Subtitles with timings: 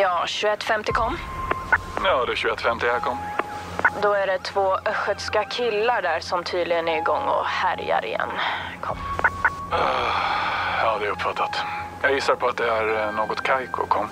[0.00, 1.18] Ja, 21.50 kom.
[2.04, 3.18] Ja, det är 21.50 här kom.
[4.02, 8.28] Då är det två östgötska killar där som tydligen är igång och härjar igen.
[8.80, 8.96] Kom.
[10.82, 11.62] Ja, det är uppfattat.
[12.02, 14.10] Jag gissar på att det är eh, något Kaiko kom.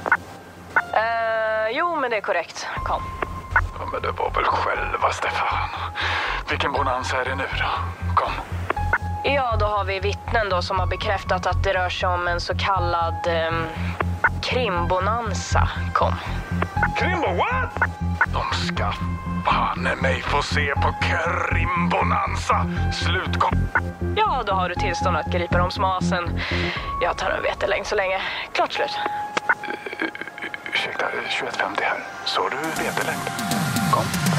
[0.94, 2.66] Eh, jo, men det är korrekt.
[2.84, 3.02] Kom.
[3.54, 5.68] Ja, men det var väl själva Stefan.
[6.50, 7.70] Vilken bonanza är det nu då?
[8.14, 8.32] Kom.
[9.24, 12.40] Ja, då har vi vittnen då som har bekräftat att det rör sig om en
[12.40, 13.66] så kallad ehm,
[14.44, 15.68] krimbonanza.
[15.92, 16.14] Kom.
[16.98, 17.90] Krimbo, what?
[18.26, 18.92] De ska
[19.44, 22.66] banne mig få se på Krimbonanza.
[22.92, 23.68] Slutkom...
[24.16, 26.40] Ja, då har du tillstånd att gripa dem som asen.
[27.02, 28.20] Jag tar en vetelängd så länge.
[28.52, 28.98] Klart slut.
[30.72, 31.98] Ursäkta, 21.50 här.
[32.24, 33.30] Så du vetelängd?
[33.92, 34.33] Kom.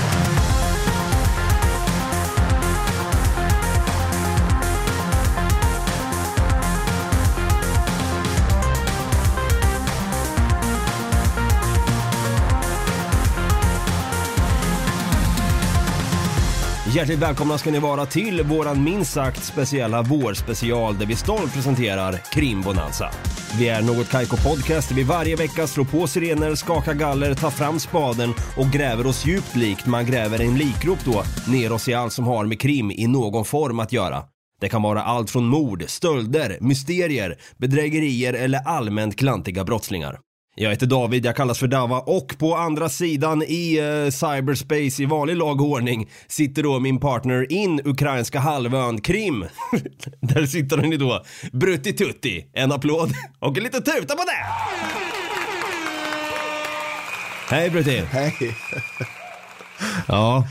[16.96, 22.14] Hjärtligt välkomna ska ni vara till våran minst sagt speciella vårspecial där vi stolt presenterar
[22.32, 23.12] Krimbonanza.
[23.60, 27.50] Vi är Något Kaiko Podcast där vi varje vecka slår på sirener, skakar galler, tar
[27.50, 31.94] fram spaden och gräver oss djupt likt man gräver en likgrop då ner oss i
[31.94, 34.24] allt som har med krim i någon form att göra.
[34.62, 40.20] Det kan vara allt från mord, stölder, mysterier, bedrägerier eller allmänt klantiga brottslingar.
[40.58, 45.06] Jag heter David, jag kallas för Dava och på andra sidan i eh, cyberspace i
[45.06, 49.46] vanlig lag och ordning sitter då min partner in ukrainska halvön Krim.
[50.22, 52.46] Där sitter ju då, Brutti Tutti.
[52.54, 54.46] En applåd och en liten tuta på det!
[57.50, 58.04] Hej Brutti!
[58.12, 58.58] Hej.
[60.08, 60.48] Ja,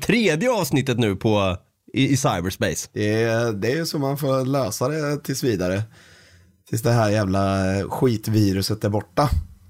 [0.00, 1.56] tredje avsnittet nu på
[1.92, 2.88] i, i cyberspace.
[2.92, 5.82] Det är, det är så man får lösa det tills vidare.
[6.68, 9.28] Tills det här jävla skitviruset är borta.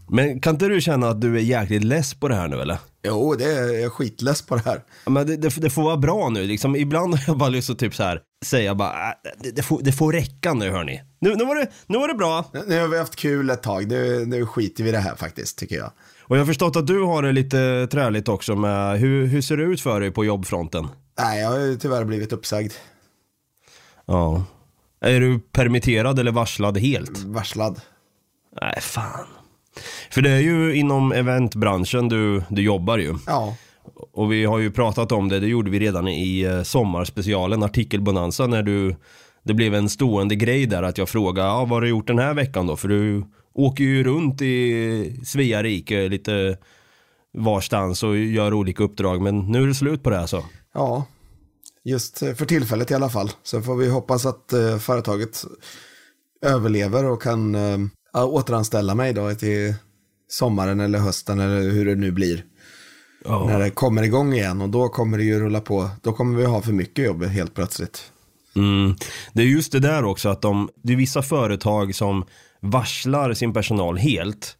[0.08, 2.78] Men kan inte du känna att du är jäkligt less på det här nu eller?
[3.06, 4.82] Jo, det är, jag är skitless på det här.
[5.06, 7.78] Men det, det, det får vara bra nu, liksom, ibland har jag bara lust att
[7.78, 11.02] typ så här säga bara, äh, det, det, får, det får räcka nu hörni.
[11.20, 12.44] Nu, nu, var det, nu var det bra.
[12.66, 15.58] Nu har vi haft kul ett tag, nu, nu skiter vi i det här faktiskt,
[15.58, 15.90] tycker jag.
[16.20, 19.56] Och jag har förstått att du har det lite träligt också med, hur, hur ser
[19.56, 20.88] det ut för dig på jobbfronten?
[21.18, 22.72] Nej, jag har ju tyvärr blivit uppsagd.
[24.06, 24.44] Ja.
[25.02, 27.24] Är du permitterad eller varslad helt?
[27.24, 27.80] Varslad.
[28.60, 29.26] Nej, fan.
[30.10, 33.14] För det är ju inom eventbranschen du, du jobbar ju.
[33.26, 33.56] Ja,
[34.12, 38.46] Och vi har ju pratat om det, det gjorde vi redan i eh, sommarspecialen, artikelbonanza,
[38.46, 38.96] när du,
[39.42, 42.18] det blev en stående grej där att jag frågade, ja, vad har du gjort den
[42.18, 42.76] här veckan då?
[42.76, 43.24] För du
[43.54, 46.56] åker ju runt i Svea rike lite
[47.38, 50.44] varstans och gör olika uppdrag, men nu är det slut på det alltså.
[50.74, 51.06] ja.
[51.84, 53.30] Just eh, för tillfället i alla fall.
[53.42, 55.44] Så får vi hoppas att eh, företaget
[56.42, 57.54] överlever och kan
[58.12, 59.74] ja, återanställa mig då till
[60.28, 62.44] sommaren eller hösten eller hur det nu blir.
[63.24, 65.90] När det kommer igång igen och då kommer det ju rulla på.
[66.02, 68.12] Då kommer vi ha för mycket jobb helt plötsligt.
[68.56, 68.94] Mm.
[69.32, 72.24] Det är just det där också att de, det är vissa företag som
[72.60, 74.56] varslar sin personal helt.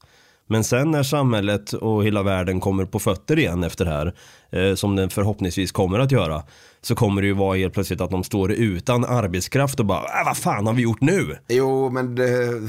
[0.47, 4.15] Men sen när samhället och hela världen kommer på fötter igen efter det här,
[4.51, 6.43] eh, som den förhoppningsvis kommer att göra,
[6.83, 10.25] så kommer det ju vara helt plötsligt att de står utan arbetskraft och bara, äh,
[10.27, 11.37] vad fan har vi gjort nu?
[11.49, 12.61] Jo, men det,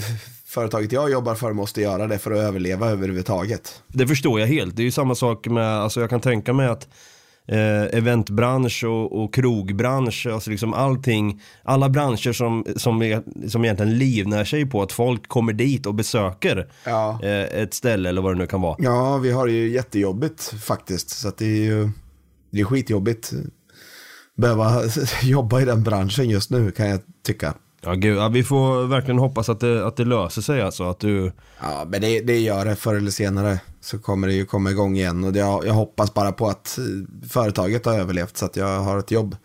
[0.45, 3.81] företaget jag jobbar för måste göra det för att överleva överhuvudtaget.
[3.87, 4.75] Det förstår jag helt.
[4.75, 6.87] Det är ju samma sak med, alltså jag kan tänka mig att
[7.47, 13.97] eh, eventbransch och, och krogbransch, alltså liksom allting, alla branscher som, som, är, som egentligen
[13.97, 17.19] livnär sig på att folk kommer dit och besöker Ja.
[17.23, 18.75] eh, ett ställe eller vad det nu kan vara.
[18.79, 21.09] Ja, vi har det ju jättejobbigt faktiskt.
[21.09, 21.89] Så att det är ju
[22.51, 23.33] det är skitjobbigt.
[24.37, 24.81] Behöva
[25.23, 27.53] jobba i den branschen just nu kan jag tycka.
[27.85, 30.99] Ja, gud, ja, vi får verkligen hoppas att det, att det löser sig alltså, att
[30.99, 33.59] du, Ja, men det, det gör det förr eller senare.
[33.81, 35.23] Så kommer det ju komma igång igen.
[35.23, 36.83] Och det, jag, jag hoppas bara på att eh,
[37.29, 39.35] företaget har överlevt så att jag har ett jobb.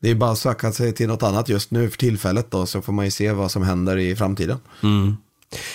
[0.00, 2.66] Det är bara att söka sig till något annat just nu för tillfället då.
[2.66, 4.58] Så får man ju se vad som händer i framtiden.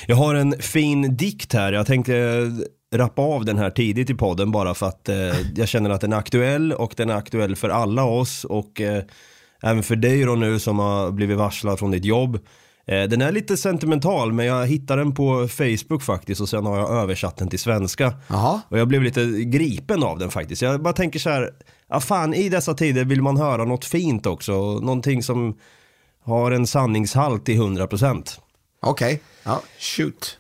[0.08, 2.52] Jag har en fin dikt här, jag tänkte
[2.94, 5.16] rappa av den här tidigt i podden bara för att eh,
[5.56, 9.04] jag känner att den är aktuell och den är aktuell för alla oss och eh,
[9.62, 12.40] även för dig då nu som har blivit varslad från ditt jobb.
[12.88, 16.78] Eh, den är lite sentimental men jag hittade den på Facebook faktiskt och sen har
[16.78, 18.14] jag översatt den till svenska.
[18.28, 18.62] Jaha.
[18.70, 20.62] Och jag blev lite gripen av den faktiskt.
[20.62, 21.50] Jag bara tänker så här,
[21.90, 25.58] ja fan i dessa tider vill man höra något fint också, någonting som
[26.26, 28.40] har en sanningshalt i 100%.
[28.82, 30.38] Okej, ja, shoot.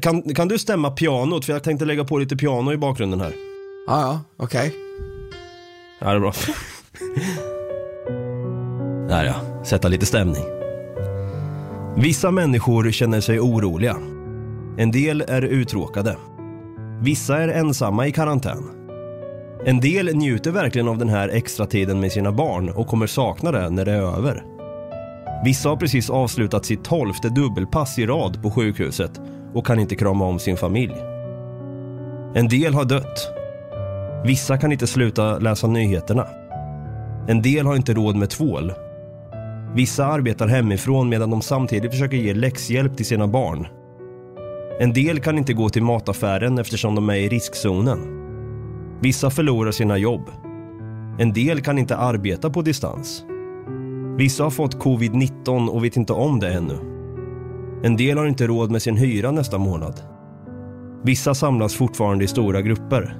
[0.00, 1.44] Kan, kan du stämma pianot?
[1.44, 3.32] För jag tänkte lägga på lite piano i bakgrunden här.
[3.86, 4.74] Ja, ja, okej.
[5.98, 6.32] Ja, det är bra.
[9.08, 10.44] Där ja, sätta lite stämning.
[11.96, 13.96] Vissa människor känner sig oroliga.
[14.76, 16.16] En del är uttråkade.
[17.02, 18.64] Vissa är ensamma i karantän.
[19.64, 23.52] En del njuter verkligen av den här extra tiden med sina barn och kommer sakna
[23.52, 24.44] det när det är över.
[25.44, 29.20] Vissa har precis avslutat sitt tolfte dubbelpass i rad på sjukhuset
[29.54, 30.94] och kan inte krama om sin familj.
[32.34, 33.30] En del har dött.
[34.24, 36.26] Vissa kan inte sluta läsa nyheterna.
[37.28, 38.72] En del har inte råd med tvål.
[39.74, 43.66] Vissa arbetar hemifrån medan de samtidigt försöker ge läxhjälp till sina barn.
[44.80, 47.98] En del kan inte gå till mataffären eftersom de är i riskzonen.
[49.00, 50.30] Vissa förlorar sina jobb.
[51.18, 53.24] En del kan inte arbeta på distans.
[54.16, 56.97] Vissa har fått covid-19 och vet inte om det ännu.
[57.82, 60.00] En del har inte råd med sin hyra nästa månad.
[61.04, 63.16] Vissa samlas fortfarande i stora grupper.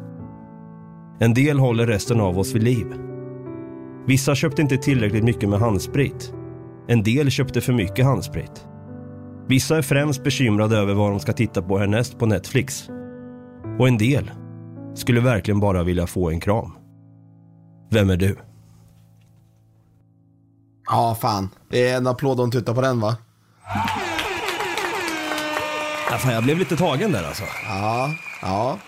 [1.20, 2.86] En del håller resten av oss vid liv.
[4.06, 6.34] Vissa köpte inte tillräckligt mycket med handsprit.
[6.88, 8.66] En del köpte för mycket handsprit.
[9.48, 12.88] Vissa är främst bekymrade över vad de ska titta på härnäst på Netflix.
[13.78, 14.30] Och en del
[14.94, 16.72] skulle verkligen bara vilja få en kram.
[17.90, 18.36] Vem är du?
[20.90, 21.48] Ja, fan.
[21.70, 23.16] Det är en applåd om tittar på den va?
[26.10, 27.42] Ja, fan, jag blev lite tagen där alltså.
[27.64, 28.78] Ja, ja.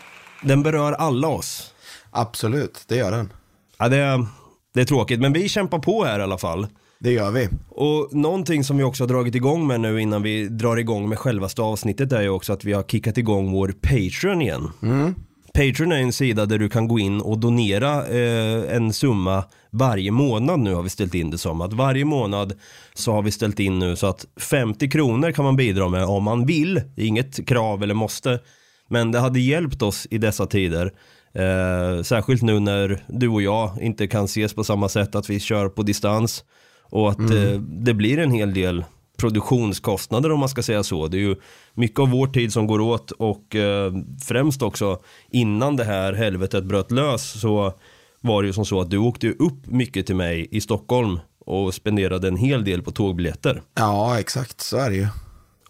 [0.43, 1.75] Den berör alla oss.
[2.11, 3.33] Absolut, det gör den.
[3.79, 4.27] Ja, det, är,
[4.75, 6.67] det är tråkigt, men vi kämpar på här i alla fall.
[6.99, 7.49] Det gör vi.
[7.69, 11.19] Och någonting som vi också har dragit igång med nu innan vi drar igång med
[11.19, 14.71] självaste avsnittet är ju också att vi har kickat igång vår Patreon igen.
[15.55, 20.11] Patreon är en sida där du kan gå in och donera eh, en summa varje
[20.11, 21.61] månad nu har vi ställt in det som.
[21.61, 22.53] Att varje månad
[22.95, 26.25] så har vi ställt in nu så att 50 kronor kan man bidra med om
[26.25, 26.75] man vill.
[26.75, 28.39] Det är inget krav eller måste.
[28.89, 30.93] Men det hade hjälpt oss i dessa tider.
[31.35, 35.41] Eh, särskilt nu när du och jag inte kan ses på samma sätt, att vi
[35.41, 36.45] kör på distans.
[36.83, 38.85] Och att eh, det blir en hel del
[39.21, 41.07] produktionskostnader om man ska säga så.
[41.07, 41.37] Det är ju
[41.75, 43.93] mycket av vår tid som går åt och eh,
[44.27, 44.99] främst också
[45.31, 47.73] innan det här helvetet bröt lös så
[48.21, 51.75] var det ju som så att du åkte upp mycket till mig i Stockholm och
[51.75, 53.63] spenderade en hel del på tågbiljetter.
[53.75, 54.61] Ja, exakt.
[54.61, 55.07] Så är det ju.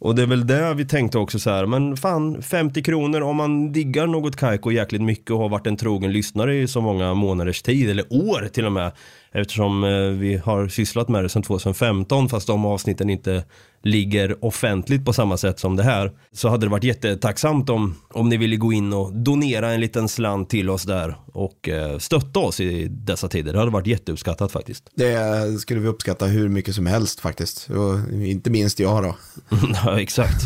[0.00, 3.36] Och det är väl det vi tänkte också så här, men fan 50 kronor om
[3.36, 7.14] man diggar något Kaiko jäkligt mycket och har varit en trogen lyssnare i så många
[7.14, 8.92] månaders tid, eller år till och med.
[9.32, 13.44] Eftersom eh, vi har sysslat med det sedan 2015 fast de avsnitten inte
[13.82, 16.12] ligger offentligt på samma sätt som det här.
[16.32, 20.08] Så hade det varit jättetacksamt om, om ni ville gå in och donera en liten
[20.08, 23.52] slant till oss där och eh, stötta oss i dessa tider.
[23.52, 24.90] Det hade varit jätteuppskattat faktiskt.
[24.94, 27.70] Det skulle vi uppskatta hur mycket som helst faktiskt.
[27.70, 29.16] Och inte minst jag då.
[29.84, 30.42] ja, exakt.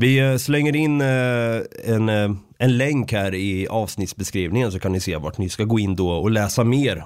[0.00, 5.00] Vi eh, slänger in eh, en, eh, en länk här i avsnittsbeskrivningen så kan ni
[5.00, 7.04] se vart ni ska gå in då och läsa mer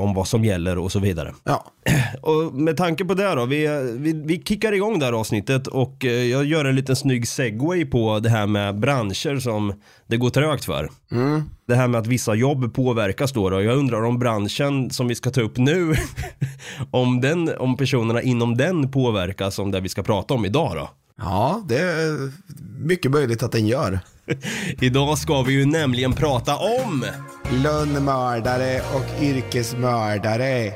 [0.00, 1.34] om vad som gäller och så vidare.
[1.44, 1.64] Ja,
[2.22, 3.66] Och med tanke på det då, vi,
[3.98, 8.18] vi, vi kickar igång det här avsnittet och jag gör en liten snygg segway på
[8.18, 9.72] det här med branscher som
[10.06, 10.90] det går trögt för.
[11.66, 13.62] Det här med att vissa jobb påverkas då, då.
[13.62, 15.94] Jag undrar om branschen som vi ska ta upp nu,
[16.90, 20.88] om, den, om personerna inom den påverkas om det vi ska prata om idag då.
[21.18, 22.32] Ja det är
[22.78, 24.00] mycket möjligt att den gör.
[24.80, 27.04] Idag ska vi ju nämligen prata om
[27.50, 30.72] Lönnmördare och yrkesmördare.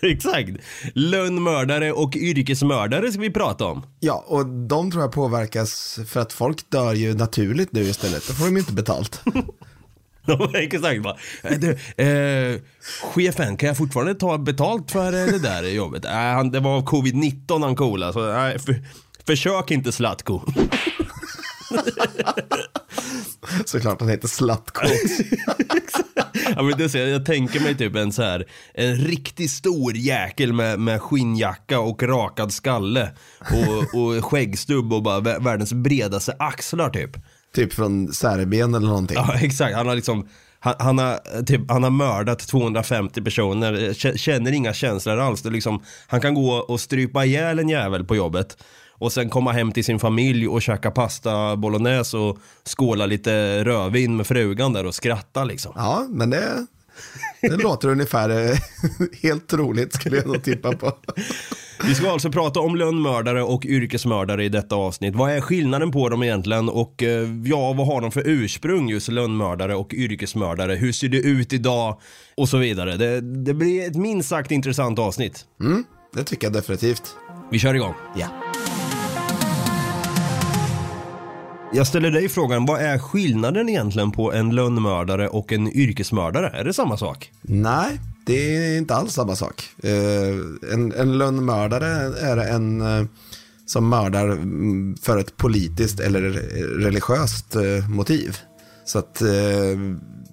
[0.02, 0.50] Exakt.
[0.94, 3.82] Lönnmördare och yrkesmördare ska vi prata om.
[4.00, 8.28] Ja, och de tror jag påverkas för att folk dör ju naturligt nu istället.
[8.28, 9.22] Då får de inte betalt.
[10.52, 11.16] Ja, Exakt bara.
[11.42, 11.70] "Eh, Du,
[12.04, 12.60] eh,
[13.14, 16.04] chefen, kan jag fortfarande ta betalt för eh, det där jobbet?
[16.04, 18.84] Äh, han, det var covid-19 han cola, så nej, för,
[19.26, 20.40] försök inte Zlatko.
[23.64, 24.80] Såklart han heter Slatko.
[26.56, 28.44] ja, men det så, jag tänker mig typ en så här,
[28.74, 33.10] en riktigt stor jäkel med, med skinnjacka och rakad skalle
[33.40, 37.10] och, och skäggstubb och bara vä- världens bredaste axlar typ.
[37.54, 39.16] Typ från Serbien eller någonting.
[39.16, 40.28] Ja exakt, han har liksom
[40.62, 45.42] han, han, har, typ, han har mördat 250 personer, känner inga känslor alls.
[45.42, 48.56] Det liksom, han kan gå och strypa ihjäl en jävel på jobbet
[49.00, 52.38] och sen komma hem till sin familj och käka pasta bolognese och
[52.76, 55.72] skåla lite rödvin med frugan där och skratta liksom.
[55.76, 56.66] Ja, men det,
[57.40, 58.58] det låter ungefär eh,
[59.22, 60.92] helt troligt skulle jag nog tippa på.
[61.86, 65.14] Vi ska alltså prata om lönnmördare och yrkesmördare i detta avsnitt.
[65.14, 69.08] Vad är skillnaden på dem egentligen och eh, ja, vad har de för ursprung just
[69.08, 70.74] lönnmördare och yrkesmördare?
[70.74, 72.00] Hur ser det ut idag?
[72.36, 72.96] Och så vidare.
[72.96, 75.46] Det, det blir ett minst sagt intressant avsnitt.
[75.60, 77.02] Mm, det tycker jag definitivt.
[77.50, 77.94] Vi kör igång.
[78.16, 78.26] Ja.
[81.72, 86.48] Jag ställer dig frågan, vad är skillnaden egentligen på en lönnmördare och en yrkesmördare?
[86.48, 87.32] Är det samma sak?
[87.42, 89.62] Nej, det är inte alls samma sak.
[89.82, 91.86] Eh, en, en lönnmördare
[92.20, 93.06] är en eh,
[93.66, 96.20] som mördar mm, för ett politiskt eller
[96.78, 98.36] religiöst eh, motiv.
[98.84, 99.22] Så att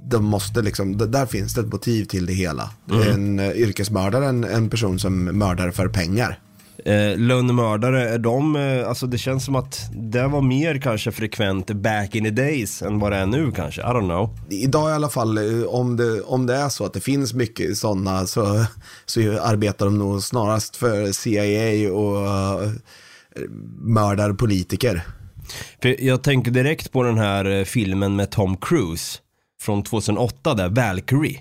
[0.09, 2.69] de måste liksom, där finns det ett motiv till det hela.
[3.07, 6.39] En eh, yrkesmördare, en, en person som mördar för pengar.
[6.85, 11.71] Eh, lönnmördare, är de, eh, alltså det känns som att det var mer kanske frekvent
[11.71, 14.37] back in the days än vad det är nu kanske, I don't know.
[14.49, 17.77] Idag i alla fall, eh, om det, om det är så att det finns mycket
[17.77, 18.65] sådana så,
[19.05, 22.25] så arbetar de nog snarast för CIA och
[22.63, 22.71] uh,
[23.81, 25.05] mördar politiker.
[25.81, 29.19] För jag tänker direkt på den här eh, filmen med Tom Cruise
[29.61, 31.39] från 2008 där, Valkyrie.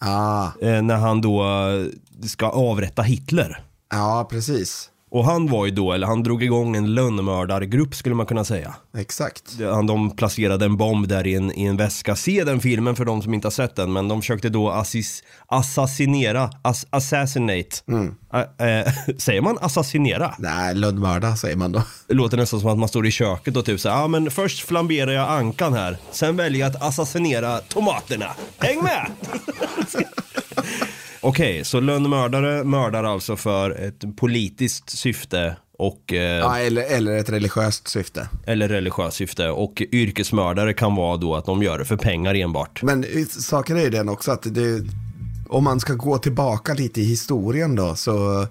[0.00, 1.44] Ah, Eh, när han då
[2.26, 3.67] ska avrätta Hitler.
[3.90, 4.90] Ja, precis.
[5.10, 8.74] Och han var ju då, eller han drog igång en lönnmördargrupp skulle man kunna säga.
[8.98, 9.42] Exakt.
[9.60, 12.16] Han, de placerade en bomb där i en, i en väska.
[12.16, 13.92] Se den filmen för de som inte har sett den.
[13.92, 17.68] Men de försökte då assis, assassinera, ass, assassinate.
[18.32, 20.34] Ä- eh, säger man assassinera?
[20.38, 21.82] Nej, lönnmörda säger man då.
[22.06, 24.30] Det låter nästan som att man står i köket och typ så ja ah, men
[24.30, 25.98] först flamberar jag ankan här.
[26.10, 28.26] Sen väljer jag att assassinera tomaterna.
[28.58, 29.10] Häng med!
[31.20, 37.30] Okej, så lönnmördare mördar alltså för ett politiskt syfte och eh, Ja, eller, eller ett
[37.30, 38.28] religiöst syfte.
[38.46, 42.82] eller religiöst syfte och yrkesmördare kan vara då att de gör det för pengar enbart.
[42.82, 44.82] Men saken är ju den också att det,
[45.48, 48.42] om man ska gå tillbaka lite i historien då så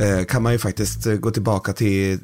[0.00, 2.18] eh, kan man ju faktiskt gå tillbaka till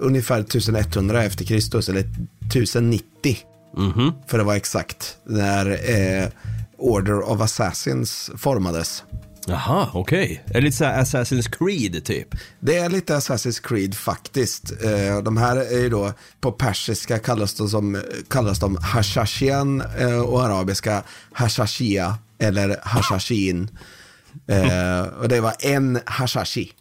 [0.00, 2.04] ungefär 1100 efter Kristus eller
[2.48, 3.36] 1090
[4.26, 6.28] för att vara exakt när eh,
[6.78, 9.02] Order of Assassins formades.
[9.46, 10.44] Jaha, okej.
[10.46, 12.28] Är det lite såhär Assassin's Creed typ?
[12.60, 14.72] Det är lite Assassin's Creed faktiskt.
[14.84, 20.18] Eh, De här är ju då, på persiska kallas de, som, kallas de Hashashian eh,
[20.20, 23.68] och arabiska Hashashia eller Hashashin.
[24.46, 26.72] Eh, Och det var en Hashashi.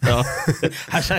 [0.00, 0.24] Ja.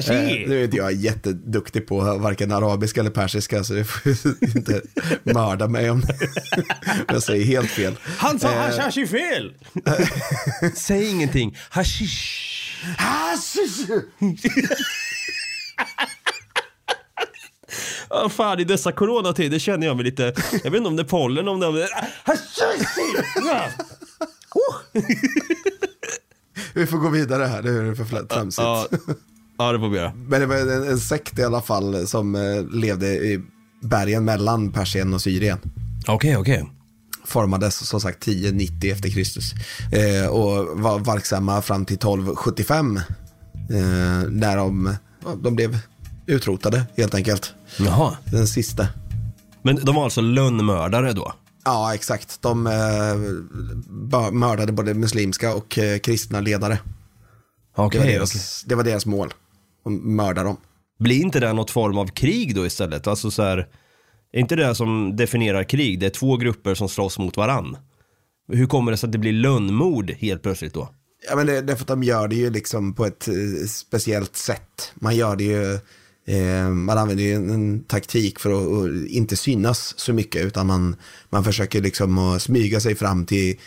[0.09, 0.47] Eh!
[0.47, 4.11] Nu är inte jag jätteduktig på varken arabiska eller persiska så du får
[4.57, 4.81] inte
[5.23, 6.03] mörda mig om
[7.07, 7.95] jag säger helt fel.
[8.17, 9.53] Han sa hashashi fel!
[10.75, 11.57] Säg ingenting.
[11.69, 12.65] Hashish.
[18.09, 20.23] Ja, fan, i dessa coronatider känner jag mig lite,
[20.63, 21.89] jag vet inte om det är pollen, om det är...
[22.23, 23.23] Hashishi!
[23.35, 23.69] Ja.
[26.73, 28.63] Vi får gå vidare här, det är för tramsigt.
[28.63, 28.87] Ja,
[29.57, 30.13] ja, det får vi göra.
[30.15, 33.41] Men det var en, en sekt i alla fall som eh, levde i
[33.81, 35.57] bergen mellan Persien och Syrien.
[36.07, 36.65] Okej, okej.
[37.25, 39.53] Formades som sagt 1090 efter Kristus.
[39.91, 42.97] Eh, och var verksamma fram till 1275.
[42.97, 43.03] Eh,
[44.29, 45.77] när de, ja, de blev
[46.25, 47.53] utrotade helt enkelt.
[47.77, 48.17] Jaha.
[48.25, 48.87] Den sista.
[49.61, 51.33] Men de var alltså lönnmördare då?
[51.69, 52.41] Ja, exakt.
[52.41, 56.73] De eh, mördade både muslimska och eh, kristna ledare.
[56.73, 59.33] Det Okej, var, deras, det var deras mål.
[59.85, 60.57] Att mörda dem.
[60.99, 63.07] Blir inte det något form av krig då istället?
[63.07, 63.67] Alltså så här,
[64.33, 65.99] är inte det som definierar krig?
[65.99, 67.77] Det är två grupper som slåss mot varann.
[68.51, 70.89] Hur kommer det sig att det blir lönnmord helt plötsligt då?
[71.29, 73.33] Ja, men det, det är för att de gör det ju liksom på ett eh,
[73.67, 74.91] speciellt sätt.
[74.95, 75.79] Man gör det ju,
[76.71, 80.95] man använder ju en, en taktik för att, att inte synas så mycket, utan man,
[81.29, 83.59] man försöker liksom att smyga sig fram till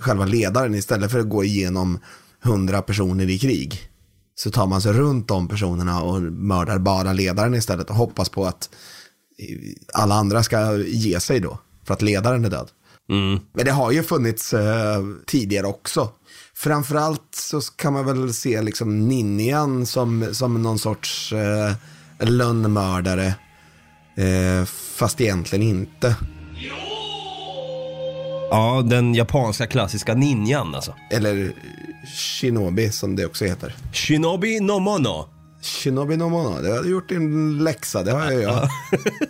[0.00, 1.98] själva ledaren istället för att gå igenom
[2.42, 3.88] hundra personer i krig.
[4.34, 8.46] Så tar man sig runt de personerna och mördar bara ledaren istället och hoppas på
[8.46, 8.70] att
[9.38, 9.56] eh,
[9.94, 12.68] alla andra ska ge sig då, för att ledaren är död.
[13.52, 16.10] Men det har ju funnits eh, tidigare också.
[16.54, 21.72] Framförallt så kan man väl se liksom ninjan som, som någon sorts eh,
[22.20, 23.26] lönnmördare.
[24.16, 24.64] Eh,
[24.96, 26.16] fast egentligen inte.
[28.50, 30.94] Ja, den japanska klassiska ninjan alltså.
[31.10, 31.52] Eller
[32.16, 33.74] shinobi som det också heter.
[33.92, 35.28] Shinobi no mono.
[35.62, 38.68] Shinobi no mono, det har du gjort din läxa, det har jag ja.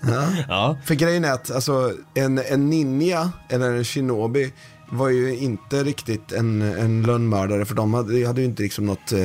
[0.48, 0.78] Ja.
[0.84, 4.52] För grejen är att alltså, en, en ninja eller en shinobi
[4.90, 9.12] var ju inte riktigt en, en lönnmördare för de hade, hade ju inte liksom något
[9.12, 9.18] eh,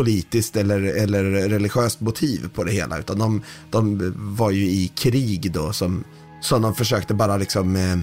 [0.00, 5.52] politiskt eller, eller religiöst motiv på det hela utan de, de var ju i krig
[5.52, 6.04] då som,
[6.40, 7.96] som de försökte bara liksom eh,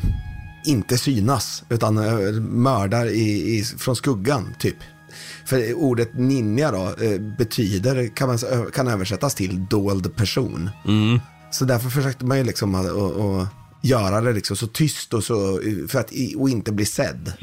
[0.66, 4.76] inte synas utan eh, mördar i, i, från skuggan typ.
[5.46, 8.38] För ordet ninja då eh, betyder, kan, man,
[8.74, 10.70] kan översättas till dold person.
[11.52, 13.48] Så därför försökte man ju liksom att, att, att
[13.82, 17.34] göra det liksom så tyst och så, för att och inte bli sedd.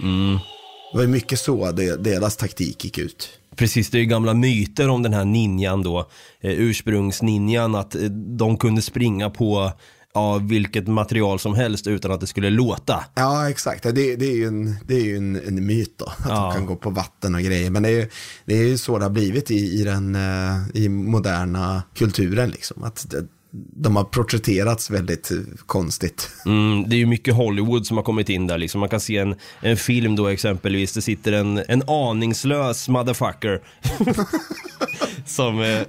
[0.92, 3.28] Det var mycket så det, deras taktik gick ut.
[3.56, 5.99] Precis, det är ju gamla myter om den här ninjan då,
[6.40, 8.00] eh, ursprungsninjan, att eh,
[8.38, 9.73] de kunde springa på
[10.16, 13.04] av vilket material som helst utan att det skulle låta.
[13.14, 13.82] Ja, exakt.
[13.82, 16.34] Det, det är ju en, det är ju en, en myt då, att Ja.
[16.46, 17.70] de kan gå på vatten och grejer.
[17.70, 18.08] Men det är ju,
[18.44, 22.50] det är ju så det har blivit i, i den eh, i moderna kulturen.
[22.50, 22.82] Liksom.
[22.82, 23.14] Att
[23.56, 26.30] de har porträtterats väldigt eh, konstigt.
[26.46, 28.80] Mm, det är ju mycket Hollywood som har kommit in där liksom.
[28.80, 33.61] Man kan se en, en film då exempelvis, det sitter en, en aningslös motherfucker.
[35.26, 35.80] som, eh,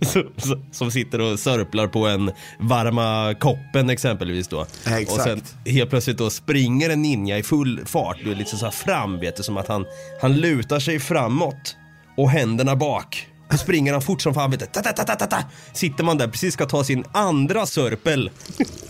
[0.00, 4.66] som, som- sitter och sörplar på en varma koppen exempelvis då.
[4.84, 5.18] Ja, exakt.
[5.18, 5.42] Och sen
[5.72, 9.20] helt plötsligt då springer en ninja i full fart, du är lite så här fram
[9.20, 9.84] vet du, som att han,
[10.20, 11.76] han lutar sig framåt
[12.16, 13.28] och händerna bak.
[13.52, 14.66] Då springer han fort som fan vet du.
[14.66, 15.38] Ta, ta, ta, ta.
[15.72, 18.30] Sitter man där precis ska ta sin andra sörpel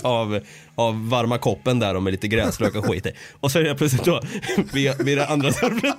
[0.02, 0.40] av,
[0.75, 3.12] av varma koppen där och med lite gräslök och skit i.
[3.40, 4.21] Och så är det plötsligt då
[4.73, 5.97] vid, vid det andra sörplet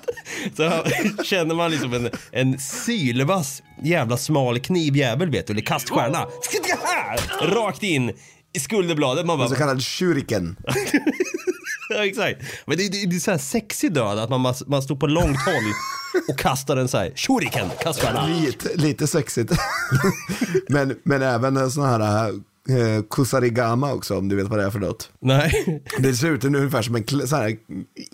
[0.58, 0.84] så
[1.24, 6.28] känner man liksom en, en sylvass jävla smal knivjävel vet du, eller kaststjärna.
[7.42, 8.14] Rakt in
[8.54, 9.26] i skulderbladet.
[9.26, 10.56] Man bara, En så kallad shuriken.
[11.90, 12.42] Ja, exakt.
[12.66, 15.38] Men det, det, det är så här sexig död att man, man står på långt
[15.46, 15.72] håll
[16.30, 18.28] och kastar en så här shuriken, kaststjärna.
[18.28, 19.52] Lite, lite sexigt.
[20.70, 22.28] men, men även en sån här
[22.70, 25.10] eh, kusarigama också, om du vet vad det är för något.
[25.20, 25.84] Nej.
[26.00, 27.58] Det ser ut ungefär som en sån här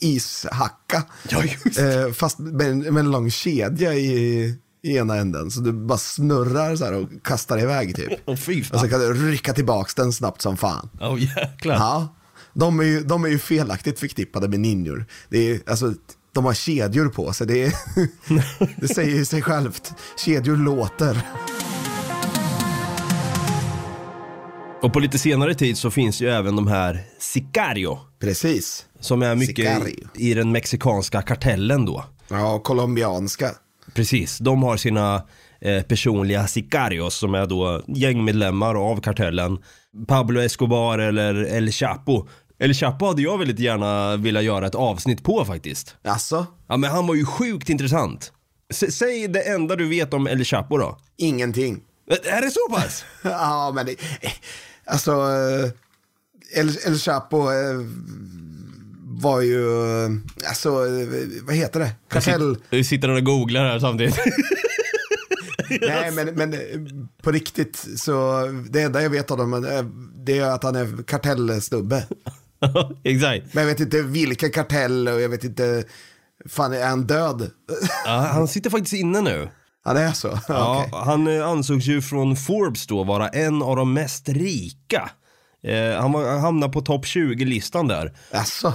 [0.01, 1.03] ishacka.
[1.29, 4.43] Ja, just Eh, fast med, en- med en lång kedja i,
[4.83, 5.51] i ena änden.
[5.51, 8.39] Så du bara snurrar så och kastar iväg typ.
[8.39, 10.89] Fy Och så kan du rycka tillbaks den snabbt som fan.
[11.01, 11.75] Åh jäklar.
[11.75, 12.07] Ja,
[12.53, 15.05] de är ju, de är ju felaktigt förknippade med ninjor.
[15.29, 15.93] Det är, alltså,
[16.33, 17.47] de har kedjor på sig.
[17.47, 17.73] Det, är,
[18.81, 19.93] det säger ju sig självt.
[20.17, 21.21] Kedjor låter.
[24.81, 27.99] Och på lite senare tid så finns ju även de här Sicario.
[28.19, 28.85] Precis.
[28.99, 32.03] Som är mycket i, i den mexikanska kartellen då.
[32.27, 33.51] Ja, colombianska.
[33.93, 35.23] Precis, de har sina
[35.61, 39.57] eh, personliga sicarios som är då gängmedlemmar av kartellen.
[40.07, 42.27] Pablo Escobar eller El Chapo.
[42.59, 45.95] El Chapo hade jag väldigt gärna velat göra ett avsnitt på faktiskt.
[46.03, 48.31] Alltså, Ja men han var ju sjukt intressant.
[48.73, 50.97] S- säg det enda du vet om El Chapo då.
[51.17, 51.81] ingenting.
[52.23, 53.05] Är det så pass?
[53.23, 53.91] Ja, men det,
[54.21, 54.31] eh,
[54.85, 55.69] alltså, eh,
[56.59, 57.79] El, El Chapo eh,
[59.21, 59.63] var ju,
[60.47, 60.71] alltså,
[61.43, 61.91] vad heter det?
[62.09, 62.57] Kartell.
[62.69, 64.19] Du sitter och googlar här samtidigt.
[65.81, 66.59] Nej, men, men eh,
[67.23, 69.83] på riktigt så, det enda jag vet om honom, eh,
[70.25, 72.07] det är att han är kartellsnubbe.
[73.03, 73.53] Exakt.
[73.53, 75.83] Men jag vet inte vilken kartell och jag vet inte,
[76.49, 77.51] fan är han död?
[78.05, 79.49] Ja, han sitter faktiskt inne nu.
[79.83, 80.39] Han är så?
[80.47, 80.99] Ja, Okej.
[81.05, 85.09] Han eh, ansågs ju från Forbes då vara en av de mest rika.
[85.63, 88.13] Eh, han, var, han hamnade på topp 20-listan där.
[88.31, 88.73] Alltså,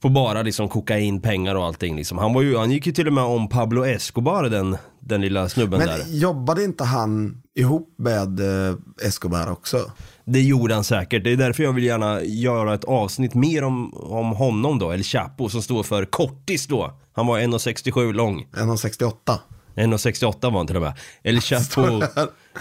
[0.00, 2.18] På bara liksom kokain, pengar och allting liksom.
[2.18, 5.48] Han, var ju, han gick ju till och med om Pablo Escobar, den, den lilla
[5.48, 6.04] snubben men där.
[6.08, 9.90] jobbade inte han ihop med eh, Escobar också?
[10.24, 11.24] Det gjorde han säkert.
[11.24, 15.02] Det är därför jag vill gärna göra ett avsnitt mer om, om honom då, El
[15.02, 16.98] Chapo, som står för kortis då.
[17.12, 18.46] Han var 1,67 lång.
[18.52, 19.38] 1,68.
[19.74, 20.98] 1,68 var han till och med.
[21.22, 22.02] El Chapo,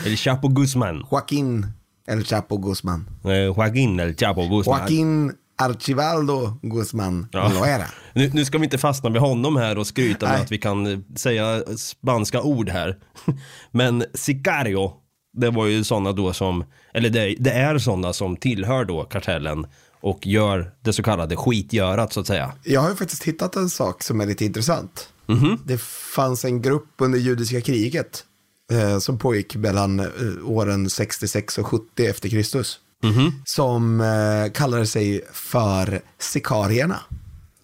[0.06, 1.06] El Chapo Guzman.
[1.12, 1.68] Joaquin
[2.08, 3.10] El Chapo Guzman.
[3.24, 4.80] Eh, Joaquin El Chapo Guzman.
[4.80, 7.52] Joaquin Archivaldo Guzman Ja.
[7.54, 7.86] Loera.
[8.14, 10.44] Nu, nu ska vi inte fastna vid honom här och skryta med Nej.
[10.44, 12.98] att vi kan eh, säga spanska ord här.
[13.72, 14.92] Men Sicario,
[15.34, 19.68] det var ju sådana då som, eller det, det är sådana som tillhör då kartellen
[20.02, 22.54] och gör det så kallade skitgörat så att säga.
[22.64, 25.10] Jag har ju faktiskt hittat en sak som är lite intressant.
[25.26, 25.60] Mhm.
[25.66, 25.82] Det
[26.16, 28.24] fanns en grupp under judiska kriget
[28.72, 30.06] eh, som pågick mellan eh,
[30.46, 32.80] åren 66 och 70 efter Kristus.
[33.02, 33.32] Mhm.
[33.46, 37.00] Som eh, kallade sig för sikarierna.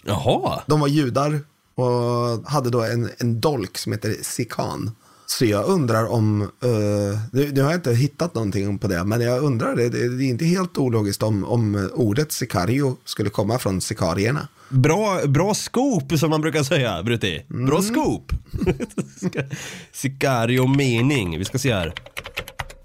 [0.04, 1.40] Jaha, De var judar
[1.76, 4.92] och hade då en, en dolk som heter sikan.
[5.30, 9.22] Så jag undrar om, eh, nu, nu har jag inte hittat någonting på det, men
[9.22, 13.82] jag undrar, det, det är inte helt ologiskt om, om ordet sicario skulle komma från
[13.82, 14.48] sikarierna.
[14.70, 17.46] bra, bra scoop som man brukar säga, Brutti.
[17.48, 17.82] Bra Mm.
[17.82, 18.32] scoop.
[19.92, 21.94] Sicario mening, vi ska se här.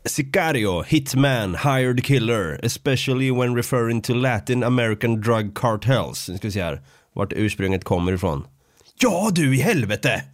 [0.05, 6.29] Sicario, hitman, hired killer, especially when referring to Latin American drug cartels.
[6.29, 6.81] Nu ska vi se här,
[7.13, 8.47] vart ursprunget kommer ifrån.
[9.01, 10.25] Ja du i helvete!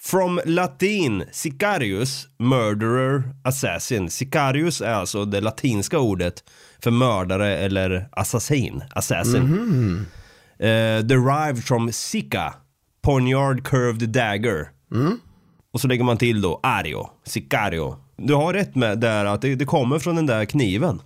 [0.00, 4.10] From latin, sicarius, murderer, assassin.
[4.10, 6.44] Sicarius är alltså det latinska ordet
[6.82, 9.42] för mördare eller assassin, assassin.
[10.58, 12.54] Eh, derived from sica,
[13.02, 14.68] poniard curved dagger.
[15.72, 17.96] Och så lägger man till då ario, sicario.
[18.18, 21.02] Du har rätt med där att det, det kommer från den där kniven.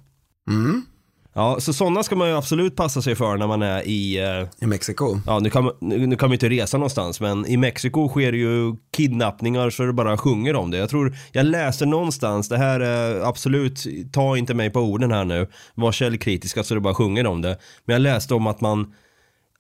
[1.35, 4.49] Ja, så sådana ska man ju absolut passa sig för när man är i, eh,
[4.65, 5.19] I Mexiko.
[5.27, 8.33] ja nu kan, man- nu, nu kan vi inte resa någonstans, men i Mexiko sker
[8.33, 10.77] ju kidnappningar så det bara sjunger om det.
[10.79, 15.25] Jag tror, jag läste någonstans, det här är absolut, ta inte mig på orden här
[15.25, 17.59] nu, var källkritiska så det bara sjunger om det.
[17.85, 18.95] Men jag läste om att man,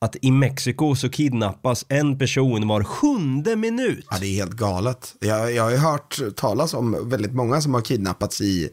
[0.02, 4.06] att i Mexiko så kidnappas en person var sjunde minut.
[4.10, 5.14] Ja, det är helt galet.
[5.20, 8.70] Jag, jag har ju hört talas om väldigt många som har kidnappats i,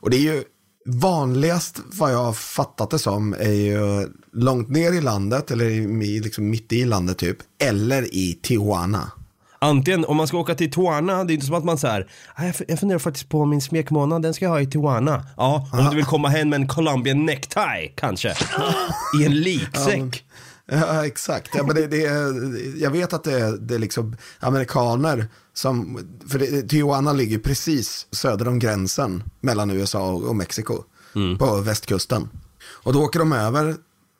[0.00, 0.44] och det är ju
[0.86, 5.64] vanligast vad jag har fattat det som är ju långt ner i landet eller
[6.02, 9.12] i, liksom mitt i landet typ, eller i Tijuana.
[9.58, 12.54] Antingen, om man ska åka till Tijuana, det är inte som att man säger jag,
[12.68, 15.26] jag funderar faktiskt på min smekmånad, den ska jag ha i Tijuana.
[15.36, 18.34] Ja, om du vill komma hem med en Colombian necktie kanske.
[19.20, 20.24] I en liksäck.
[20.24, 20.38] Ja,
[21.04, 21.50] exakt.
[21.54, 21.98] Ja, men det, det,
[22.78, 25.98] jag vet att det är, det är liksom amerikaner som,
[26.28, 30.84] för det, Tijuana ligger precis söder om gränsen mellan USA och, Mexiko,
[31.38, 32.28] på västkusten.
[32.64, 33.76] Och då åker de över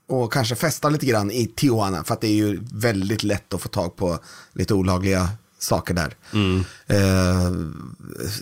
[0.08, 3.62] och kanske festar lite grann i Tijuana, för att det är ju väldigt lätt att
[3.62, 4.18] få tag på
[4.52, 5.28] lite olagliga
[5.62, 6.16] saker där.
[6.86, 7.52] Eh,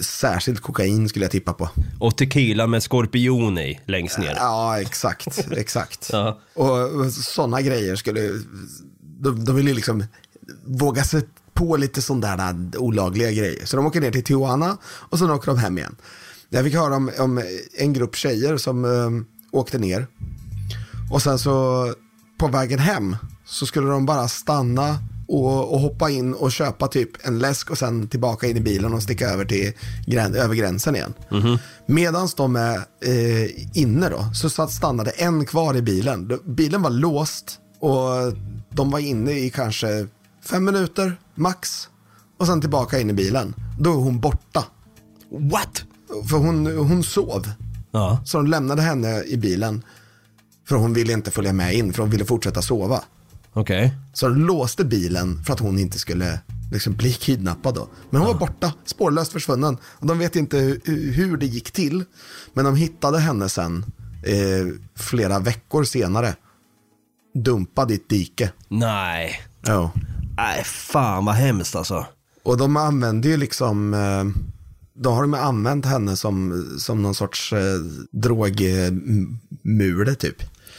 [0.02, 1.68] särskilt kokain skulle jag tippa på.
[1.98, 4.34] Och tequila med skorpion i längst ner.
[4.36, 6.10] Ja, exakt, exakt.
[6.12, 6.40] Ja.
[6.54, 8.20] Och sådana grejer skulle,
[9.20, 10.04] de, de vill ju liksom
[10.64, 11.22] våga sig
[11.54, 13.66] på lite sådana där olagliga grejer.
[13.66, 15.96] Så de åker ner till Tijuana och sen åker de hem igen.
[16.48, 17.42] Jag fick höra om, om
[17.78, 19.10] en grupp tjejer som eh,
[19.52, 20.06] åkte ner.
[21.12, 21.86] Och sen så
[22.38, 24.98] på vägen hem så skulle de bara stanna
[25.30, 28.94] och, och hoppa in och köpa typ en läsk och sen tillbaka in i bilen
[28.94, 29.72] och sticka över till
[30.06, 31.14] grän, över gränsen igen.
[31.86, 36.38] Medan de är eh, inne då så satt, stannade en kvar i bilen.
[36.44, 38.32] Bilen var låst och
[38.70, 40.06] de var inne i kanske
[40.44, 41.88] fem minuter max.
[42.38, 43.54] Och sen tillbaka in i bilen.
[43.78, 44.64] Då är hon borta.
[45.30, 45.82] What?
[46.30, 47.50] För hon, hon sov.
[47.90, 48.20] Ja.
[48.24, 49.82] Så de lämnade henne i bilen.
[50.68, 53.04] För hon ville inte följa med in, för hon ville fortsätta sova.
[53.52, 53.94] Okej.
[54.12, 56.40] Så de låste bilen för att hon inte skulle
[56.72, 57.88] liksom bli kidnappad då.
[58.10, 59.78] Men hon var borta, spårlöst försvunnen.
[59.84, 62.04] Och de vet inte hu- hur det gick till.
[62.54, 63.84] Men de hittade henne sen,
[64.26, 66.34] eh, flera veckor senare.
[67.34, 68.52] Dumpad i ett dike.
[68.68, 69.40] Nej.
[69.62, 69.92] Ja.
[70.36, 72.06] Nej, fan vad hemskt alltså.
[72.42, 74.24] Och de använde ju liksom, eh,
[75.02, 77.76] då har de använt henne som, som någon sorts eh,
[78.12, 80.36] drogmule typ.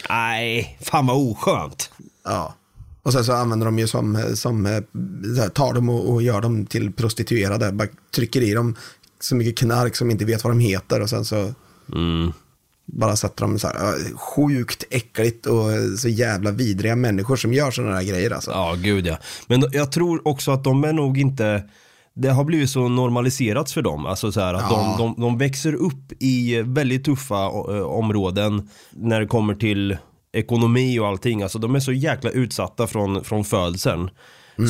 [0.09, 1.91] Nej, fan vad oskönt.
[2.23, 2.55] Ja.
[3.03, 6.41] Och sen så använder de ju som, som eh, här, tar dem och, och gör
[6.41, 7.71] dem till prostituerade.
[7.71, 8.75] Bara trycker i dem
[9.19, 11.53] så mycket knark som inte vet vad de heter och sen så
[12.85, 17.53] bara sätter de så här eh, sjukt äckligt och eh, så jävla vidriga människor som
[17.53, 18.51] gör sådana här grejer alltså.
[18.51, 19.17] Ja, gud ja.
[19.47, 21.63] Men jag tror också att de är nog inte,
[22.13, 24.05] det har blivit så normaliserats för dem.
[24.05, 24.95] Alltså så här att Ja.
[24.97, 27.47] de, de, de växer upp i väldigt tuffa
[27.85, 29.97] områden när det kommer till
[30.33, 31.41] ekonomi och allting.
[31.43, 34.09] Alltså de är så jäkla utsatta från, från födseln.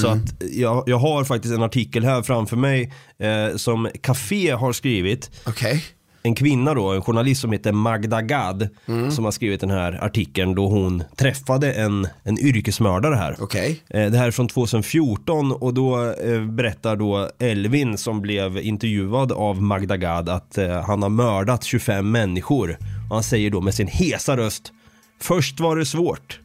[0.02, 4.74] Så att jag, jag har faktiskt en artikel här framför mig eh, som Café har
[4.74, 5.32] skrivit.
[5.48, 5.84] Okej.
[6.24, 8.70] en kvinna då, en journalist som heter Magda Gad
[9.12, 13.36] som har skrivit den här artikeln då hon träffade en, en yrkesmördare här.
[13.40, 13.82] Okej.
[13.90, 19.32] Eh, Det här är från 2014 och då eh, berättar då Elvin som blev intervjuad
[19.32, 22.78] av Magda Gad att eh, han har mördat 25 människor.
[23.10, 24.74] Och han säger då med sin hesa röst
[25.22, 26.40] Först var det svårt.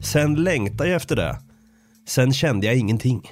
[0.00, 1.36] Sen längtade jag efter det.
[2.08, 3.30] Sen kände jag ingenting.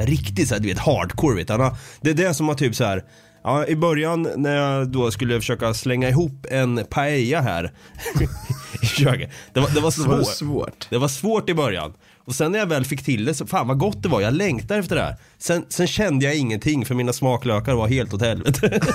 [0.00, 1.70] Riktigt såhär, du vet, hardcore vet du.
[2.00, 3.04] Det är det som har typ så här.
[3.44, 7.72] Ja, i början när jag då skulle försöka slänga ihop en paella här
[8.82, 9.30] i köket.
[9.52, 10.34] Det var, det var Det var svårt.
[10.36, 10.86] svårt.
[10.90, 11.92] Det var svårt i början.
[12.24, 14.20] Och sen när jag väl fick till det, så fan vad gott det var.
[14.20, 15.16] Jag längtade efter det här.
[15.38, 18.80] Sen, sen kände jag ingenting för mina smaklökar var helt åt helvete.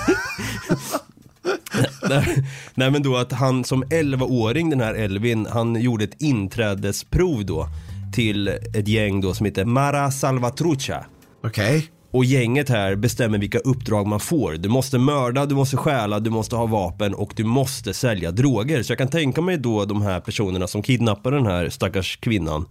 [2.10, 7.46] nej, nej men då att han som 11-åring, den här Elvin, han gjorde ett inträdesprov
[7.46, 7.68] då
[8.14, 11.06] till ett gäng då som heter Mara Salvatrucha.
[11.44, 11.90] Okej.
[12.12, 14.54] Och gänget här bestämmer vilka uppdrag man får.
[14.54, 18.84] Du måste mörda, du måste stjäla, du måste ha vapen och du måste sälja droger.
[18.84, 22.66] Så jag kan tänka mig då de här personerna som kidnappar den här stackars kvinnan.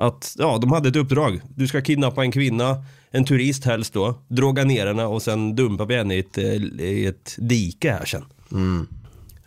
[0.00, 1.40] Att ja, de hade ett uppdrag.
[1.56, 5.84] Du ska kidnappa en kvinna, en turist helst då, droga ner henne och sen dumpa
[5.84, 8.24] vi henne i ett, eh, i ett dike här sen.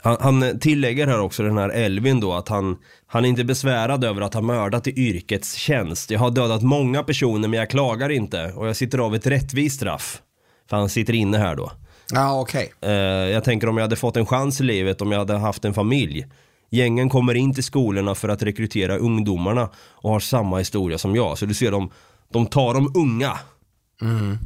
[0.01, 4.03] Han, han tillägger här också den här Elvin då att han, han är inte besvärad
[4.03, 6.11] över att ha mördat i yrkets tjänst.
[6.11, 9.75] Jag har dödat många personer men jag klagar inte och jag sitter av ett rättvist
[9.75, 10.21] straff.
[10.69, 11.71] För han sitter inne här då.
[12.11, 12.73] Ja, okej.
[12.81, 12.91] Eh,
[13.31, 15.73] jag tänker om jag hade fått en chans i livet om jag hade haft en
[15.73, 16.25] familj.
[16.73, 21.37] Gängen kommer in till skolorna för att rekrytera ungdomarna och har samma historia som jag.
[21.37, 21.91] Så du ser de,
[22.29, 23.39] de tar de unga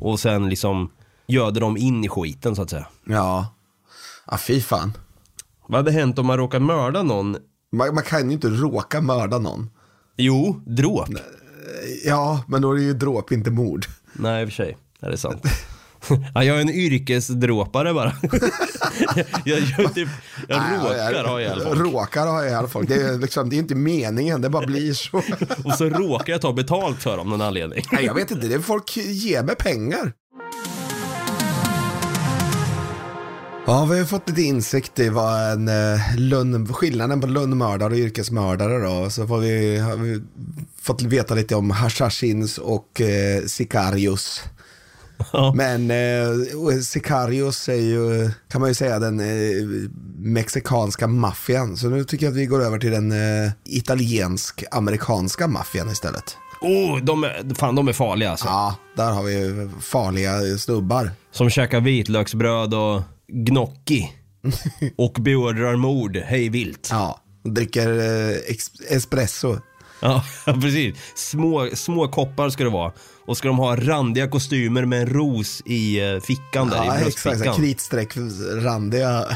[0.01, 0.91] och sen liksom
[1.27, 2.87] göder dem in i skiten så att säga.
[3.05, 3.55] Ja.
[4.31, 4.93] Ja, fy fan.
[5.67, 7.37] Vad hade hänt om man råkar mörda någon?
[7.71, 9.69] Man, man kan ju inte råka mörda någon.
[10.17, 11.09] Jo, dråp.
[12.05, 13.85] Ja, men då är det ju dråp, inte mord.
[14.13, 14.77] Nej, i och för sig.
[14.99, 15.43] Är det sant?
[16.33, 18.13] ja, jag är en yrkesdråpare bara.
[19.45, 20.09] jag, jag, typ,
[20.47, 21.79] jag råkar ha ihjäl folk.
[21.79, 22.89] Råkar ha ihjäl folk.
[22.89, 25.17] Det är, liksom, det är inte meningen, det bara blir så.
[25.65, 27.83] Och så råkar jag ta betalt för dem någon anledning.
[27.91, 30.13] Nej, jag vet inte, det är folk ger mig pengar.
[33.69, 37.99] Ja, vi har fått lite insikt i vad en eh, lönn, skillnaden på lönnmördare och
[37.99, 39.09] yrkesmördare då.
[39.09, 40.21] Så får vi, har vi
[40.81, 44.43] fått veta lite om Hashashins och eh, Sicarius.
[45.33, 45.53] Ja.
[45.55, 51.77] Men eh, Sicarius är ju, kan man ju säga, den eh, mexikanska maffian.
[51.77, 56.37] Så nu tycker jag att vi går över till den eh, italiensk-amerikanska maffian istället.
[56.61, 58.45] Oh, de är, fan de är farliga alltså.
[58.45, 61.11] Ja, där har vi farliga snubbar.
[61.31, 64.11] Som käkar vitlöksbröd och gnocchi.
[64.95, 66.87] och beordrar mord hej vilt.
[66.91, 68.37] Ja, dricker eh,
[68.89, 69.57] espresso.
[69.99, 70.95] Ja, precis.
[71.15, 72.91] Små, små koppar ska det vara.
[73.27, 77.07] Och ska de ha randiga kostymer med en ros i eh, fickan där, Ja, i
[77.07, 77.43] exakt.
[77.45, 77.53] så.
[77.53, 78.17] Kritstreck,
[78.61, 79.25] randiga.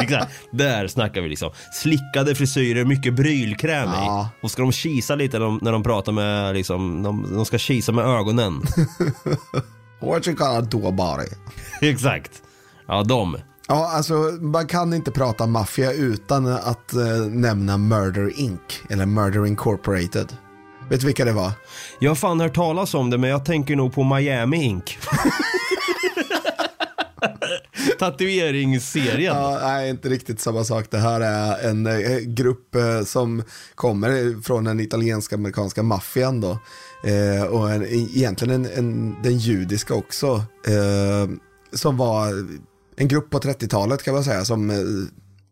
[0.00, 0.32] Exakt.
[0.52, 1.50] Där snackar vi liksom.
[1.72, 4.30] Slickade frisyrer, mycket brylkräm Ja.
[4.40, 4.44] i.
[4.44, 7.58] Och ska de kisa lite när de, när de pratar med, liksom, de, de ska
[7.58, 8.62] kisa med ögonen.
[10.00, 11.38] What you gonna do about it?
[11.80, 12.42] Exakt.
[12.88, 13.36] Ja, de.
[13.68, 18.60] Ja, alltså man kan inte prata maffia utan att eh, nämna Murder Inc.
[18.90, 20.36] Eller Murder Incorporated.
[20.92, 21.52] Vet du vilka det var?
[21.98, 24.98] Jag har fan hört talas om det, men jag tänker nog på Miami Ink.
[27.98, 29.36] Tatueringsserien.
[29.36, 30.86] Ja, nej, inte riktigt samma sak.
[30.90, 33.42] Det här är en eh, grupp eh, som
[33.74, 36.58] kommer från den italienska amerikanska maffian då.
[37.04, 40.44] Eh, och en, egentligen en, en, den judiska också.
[40.66, 41.28] Eh,
[41.72, 42.28] som var
[42.96, 44.44] en grupp på 30-talet kan man säga.
[44.44, 44.76] Som, eh,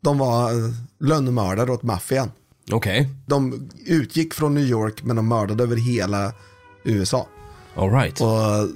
[0.03, 2.31] de var eh, lönnmördare åt maffian.
[2.73, 6.33] Okej, De utgick från New York men de mördade över hela
[6.85, 7.27] USA.
[7.75, 8.21] alright.
[8.21, 8.69] Och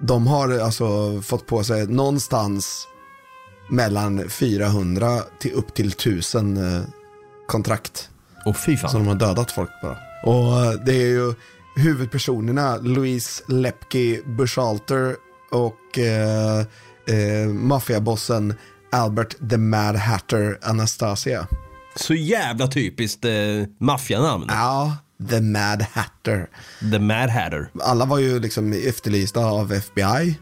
[0.00, 2.88] de har alltså fått på sig någonstans
[3.68, 6.82] mellan 400 till upp till 1000 eh,
[7.46, 8.08] kontrakt.
[8.44, 8.90] Och fy fan.
[8.90, 9.96] Som de har dödat folk bara.
[10.24, 11.34] Och det är ju
[11.76, 15.16] huvudpersonerna Louise Lepke Buchalter
[15.50, 16.58] och eh,
[17.08, 18.54] eh, maffiabossen
[18.92, 21.46] Albert the Mad Hatter Anastasia.
[21.96, 23.32] Så jävla typiskt eh,
[23.80, 24.44] maffianamn.
[24.48, 24.96] Ja,
[25.30, 26.48] the Mad Hatter.
[26.92, 27.68] The Mad Hatter.
[27.80, 30.38] alla var ju liksom efterlysta av FBI.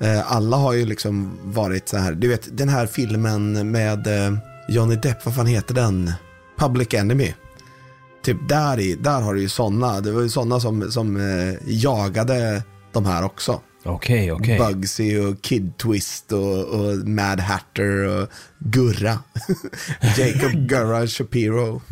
[0.00, 4.34] Eh, Alla har ju liksom varit så här, du vet den här filmen med eh,
[4.68, 6.12] Johnny Depp, vad fan heter den?
[6.58, 7.34] Public Enemy.
[8.24, 11.54] Typ där, i, där har du ju sådana, det var ju sådana som, som eh,
[11.66, 13.60] jagade de här också.
[13.86, 14.58] Okej, okej.
[14.58, 19.18] Bugsy och Kid Twist och, och Mad Hatter och Gurra.
[20.18, 21.82] Jacob Gurra Shapiro.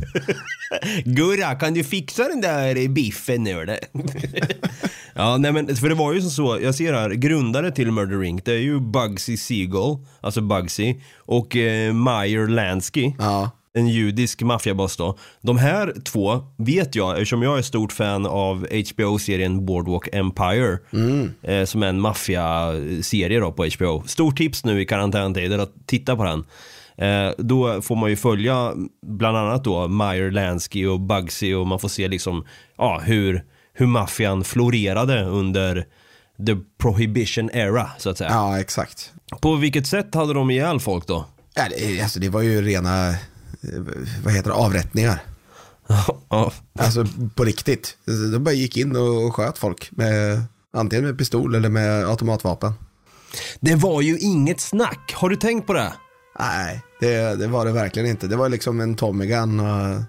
[1.05, 3.78] Gurra, kan du fixa den där biffen nu eller?
[5.14, 8.24] ja, nej men för det var ju som så, jag ser här, grundare till Murder
[8.24, 8.42] Inc.
[8.44, 13.12] Det är ju Bugsy Siegel, alltså Bugsy, och eh, Meyer Lansky.
[13.18, 13.50] Ja.
[13.75, 15.19] En judisk maffiaboss då.
[15.41, 20.79] De här två vet jag, eftersom jag är stort fan av HBO-serien Boardwalk Empire.
[21.43, 24.03] Eh, som är en maffiaserie då på HBO.
[24.07, 26.45] Stort tips nu i karantäntider att titta på den.
[26.97, 28.73] Eh, då får man ju följa
[29.07, 32.45] bland annat då Meyer Lansky och Bugsy och man får se liksom
[32.79, 35.87] ja, hur, hur maffian florerade under
[36.47, 38.31] the prohibition era så att säga.
[38.31, 39.13] ja, exakt.
[39.41, 41.25] På vilket sätt hade de ihjäl folk då?
[41.55, 43.15] Ja, det, alltså, det var ju rena,
[44.25, 45.23] vad heter det, avrättningar.
[46.29, 47.97] ja, Alltså på riktigt.
[48.33, 49.88] De bara gick in och sköt folk.
[49.93, 52.73] Med, antingen med pistol eller med automatvapen.
[53.61, 55.93] Det var ju inget snack, har du tänkt på det?
[56.38, 58.27] Nej, det, det var det verkligen inte.
[58.27, 60.03] Det var liksom en Tommy Gun och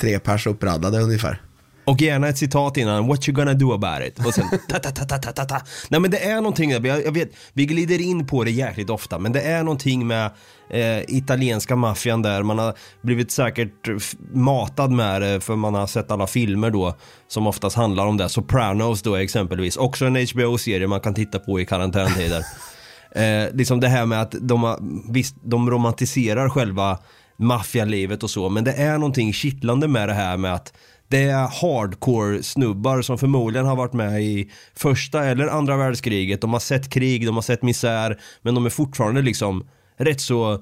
[0.00, 1.42] tre pers uppradade ungefär.
[1.84, 4.26] Och gärna ett citat innan, what you gonna do about it?
[4.26, 5.60] Och sen ta ta ta ta ta ta ta.
[5.88, 9.18] Nej men det är någonting, jag, jag vet, vi glider in på det jäkligt ofta,
[9.18, 10.30] men det är någonting med
[10.70, 13.88] eh, italienska maffian där, man har blivit säkert
[14.32, 16.94] matad med det för man har sett alla filmer då
[17.28, 18.28] som oftast handlar om det.
[18.28, 22.44] Sopranos då exempelvis, också en HBO-serie man kan titta på i karantäntider.
[23.14, 24.78] eh, liksom det här med att de, har,
[25.12, 26.98] visst, de romantiserar själva
[27.36, 30.72] maffialivet och så, men det är någonting kittlande med det här med att
[31.12, 36.40] det är hardcore snubbar som förmodligen har varit med i första eller andra världskriget.
[36.40, 40.52] De har sett krig, de har sett misär, men de är fortfarande liksom rätt så,
[40.52, 40.58] eh,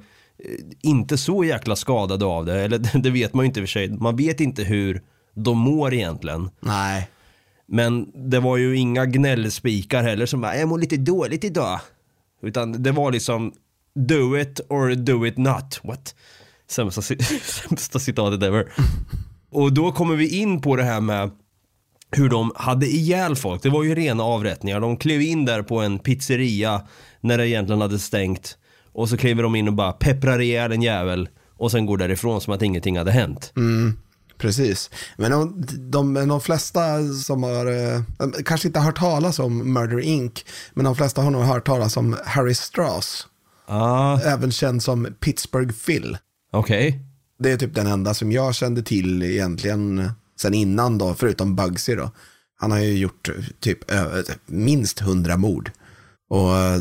[0.82, 2.60] inte så jäkla skadade av det.
[2.60, 3.90] Eller det vet man ju inte i och för sig.
[3.90, 5.02] Man vet inte hur
[5.34, 6.50] de mår egentligen.
[6.60, 7.08] Nej.
[7.66, 11.80] Men det var ju inga gnällspikar heller som bara, jag mår lite dåligt idag.
[12.42, 13.52] Utan det var liksom
[13.94, 15.80] do it or do it not.
[15.84, 16.14] What?
[16.70, 17.02] Sämsta,
[17.42, 18.72] sämsta citatet ever.
[19.50, 21.30] Och då kommer vi in på det här med
[22.12, 23.62] hur de hade ihjäl folk.
[23.62, 24.80] Det var ju rena avrättningar.
[24.80, 26.82] De klev in där på en pizzeria
[27.20, 28.56] när det egentligen hade stängt.
[28.92, 31.28] Och så kliver de in och bara pepprar ihjäl en jävel.
[31.56, 33.52] Och sen går därifrån som att ingenting hade hänt.
[34.38, 34.90] Precis.
[35.16, 36.82] Men de, de, de flesta
[37.24, 38.00] som har, eh,
[38.44, 40.44] kanske inte har hört talas om Murder Inc.
[40.74, 43.26] Men de flesta har nog hört talas om Harry Strauss.
[43.66, 46.18] Ah, Även känd som Pittsburgh Phil.
[46.52, 47.00] okej.
[47.40, 51.94] Det är typ den enda som jag kände till egentligen sen innan då, förutom Bugsy
[51.94, 52.10] då.
[52.56, 53.78] Han har ju gjort typ
[54.46, 55.70] minst hundra mord.
[56.30, 56.80] Och eh,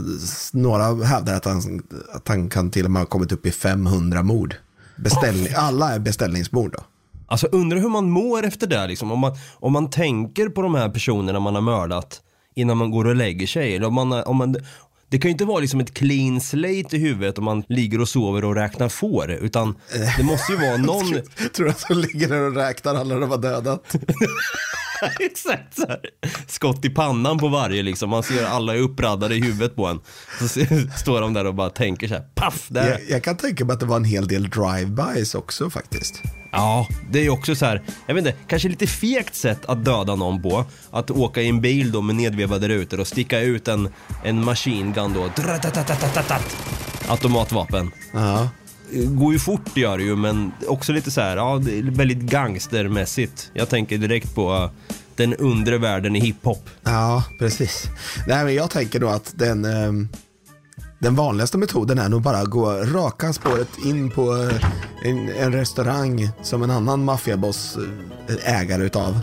[0.54, 4.24] några hävdar att han, att han kan till och med ha kommit upp i 500
[4.24, 4.56] mord.
[4.98, 6.84] Beställning, alla är beställningsmord då.
[7.28, 9.12] Alltså undrar hur man mår efter det liksom.
[9.12, 12.22] Om man, om man tänker på de här personerna man har mördat
[12.56, 13.76] innan man går och lägger sig.
[13.76, 14.56] Eller om man, om man,
[15.10, 18.10] det kan ju inte vara liksom ett clean slate i huvudet om man ligger och
[18.10, 19.32] sover och räknar får.
[19.32, 19.76] Utan
[20.18, 21.06] det måste ju vara någon...
[21.54, 23.96] Tror du att de ligger där och räknar alla de har dödat?
[25.20, 26.00] Exakt så här.
[26.48, 28.10] Skott i pannan på varje liksom.
[28.10, 30.00] Man ser alla är uppraddade i huvudet på en.
[30.40, 30.48] Så
[30.98, 32.24] står de där och bara tänker så här.
[32.36, 32.66] Paff!
[32.68, 32.90] Där.
[32.90, 36.24] Jag, jag kan tänka mig att det var en hel del drive-bys också faktiskt.
[36.52, 39.86] Ja, det är ju också så här, jag vet inte, kanske lite fegt sätt att
[39.86, 40.66] döda någon på.
[40.92, 43.90] Att åka i en bil då med nedvevade rutor och sticka ut en,
[44.24, 45.30] en machine gun då.
[47.08, 47.92] Automatvapen.
[48.14, 48.50] Ja.
[48.92, 52.18] Går ju fort gör det ju, men också lite så här, ja, det är väldigt
[52.18, 53.52] gangstermässigt.
[53.54, 54.72] Jag tänker direkt på
[55.20, 56.70] den undre världen i hiphop.
[56.84, 57.90] Ja, precis.
[58.28, 60.10] Nej, men jag tänker då att den, ehm,
[61.00, 64.66] den vanligaste metoden är nog bara att gå raka spåret in på eh,
[65.04, 67.78] en, en restaurang som en annan maffiaboss
[68.30, 69.20] eh, ägare utav.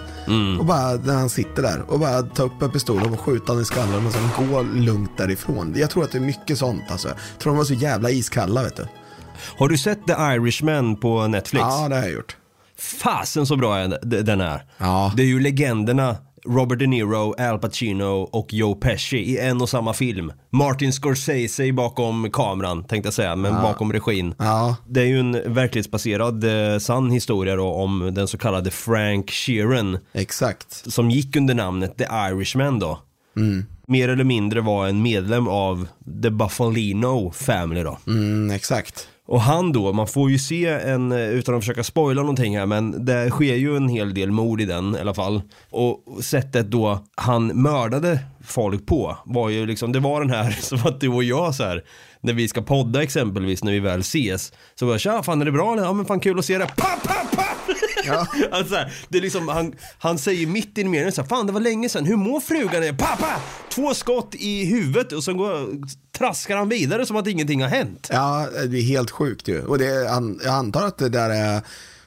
[0.59, 3.63] Och bara när han sitter där och bara ta upp en pistol och skjuta honom
[3.63, 5.75] i skallen och sen gå lugnt därifrån.
[5.77, 7.09] Jag tror att det är mycket sånt alltså.
[7.09, 8.87] Jag tror de var så jävla iskalla vet du.
[9.59, 11.63] Har du sett The Irishman på Netflix?
[11.69, 12.37] Ja, det har jag gjort.
[12.87, 14.65] Fasen så bra den är.
[14.79, 15.13] Ja.
[15.17, 16.17] Det är ju legenderna
[16.49, 20.33] Robert De Niro, Al Pacino och Joe Pesci i en och samma film.
[20.51, 24.35] Martin Scorsese bakom kameran tänkte jag säga, men bakom regin.
[24.39, 24.77] Ja.
[24.89, 29.99] Det är ju en verklighetsbaserad eh, sann historia då om den så kallade Frank Sheeran
[30.13, 30.93] Exakt.
[30.93, 32.99] som gick under namnet The Irishman då.
[33.89, 35.89] Mer eller mindre var en medlem av
[36.23, 37.99] The Buffalino Family då.
[38.07, 39.09] Mm, exakt.
[39.27, 42.67] Och han då, man får ju se en, eh, utan att försöka spoila någonting här,
[42.67, 45.43] men det sker ju en hel del mord i den i alla fall.
[45.71, 50.79] Och sättet då han mördade folk på var ju liksom, det var den här som
[50.85, 51.85] att du och jag så här
[52.21, 54.53] när vi ska podda exempelvis när vi väl ses.
[54.75, 55.83] Så bara, tja fan är det bra eller?
[55.83, 56.67] Ja men fan kul att se det.
[56.77, 57.56] Pa, pa, pa!
[58.13, 58.27] Ja.
[58.51, 58.77] alltså,
[59.09, 61.61] det är liksom, han, han säger mitt i en mening så här, fan det var
[61.61, 62.97] länge sedan, hur mår frugan?
[62.97, 63.41] Pa, pa!
[63.71, 65.69] Två skott i huvudet och sen går,
[66.19, 68.09] traskar han vidare som att ingenting har hänt.
[68.13, 69.63] Ja, det är helt sjukt ju.
[69.63, 71.61] Och det, är- an- jag antar att det där är,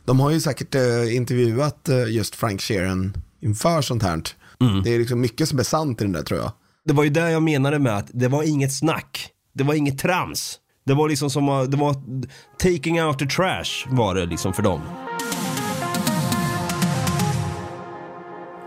[0.05, 4.21] de har ju säkert eh, intervjuat eh, just Frank Sheeran inför sånt här.
[4.83, 6.51] Det är liksom mycket som är sant i den där tror jag.
[6.85, 9.29] Det var ju det jag menade med att det var inget snack.
[9.53, 10.55] Det var inget trams.
[10.85, 11.95] Det var liksom som det var
[12.57, 14.81] taking out the trash var det liksom för dem.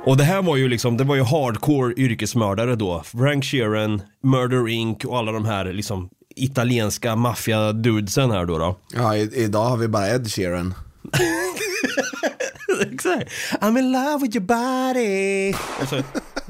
[0.04, 3.02] Och det här var ju liksom, det var ju hardcore yrkesmördare då.
[3.04, 8.58] Frank Sheeran, Murder Inc och alla de här liksom italienska maffia-dudesen här då.
[8.58, 8.78] då.
[8.94, 10.74] Ja, i, idag har vi bara Ed Sheeran.
[12.92, 13.30] Exakt.
[13.60, 15.54] I'm in love with your body.
[15.82, 16.02] Och så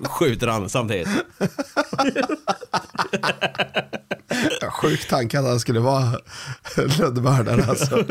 [0.08, 1.08] skjuter han samtidigt.
[4.70, 6.18] Sjuk tanke att han skulle vara
[6.98, 8.04] lönnmördare alltså.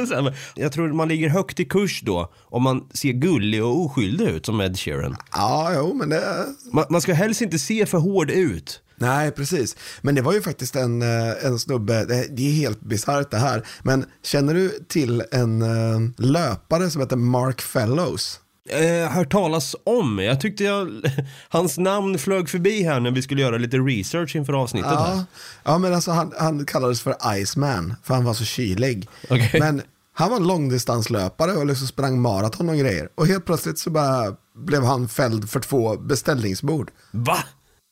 [0.56, 4.46] Jag tror man ligger högt i kurs då om man ser gullig och oskyldig ut
[4.46, 5.16] som Ed Sheeran.
[5.34, 6.46] Ja, jo, men det...
[6.72, 8.82] Man, man ska helst inte se för hård ut.
[9.02, 9.76] Nej, precis.
[10.02, 13.38] Men det var ju faktiskt en, eh, en snubbe, det, det är helt bisarrt det
[13.38, 13.68] här.
[13.84, 18.40] Men känner du till en eh, löpare som heter Mark Fellows?
[18.70, 20.20] Eh, hört talas om.
[20.20, 20.90] Jag tyckte jag,
[21.50, 25.16] hans namn flög förbi här när vi skulle göra lite research inför avsnittet här.
[25.16, 25.26] Ja,
[25.64, 29.10] ja men alltså han, han kallades för Iceman, för han var så kylig.
[29.30, 29.60] Okej.
[29.60, 29.82] Men
[30.14, 33.10] han var en långdistanslöpare och liksom sprang maraton och grejer.
[33.16, 36.92] Och helt plötsligt så bara blev han fälld för två beställningsmord.
[37.12, 37.38] Va?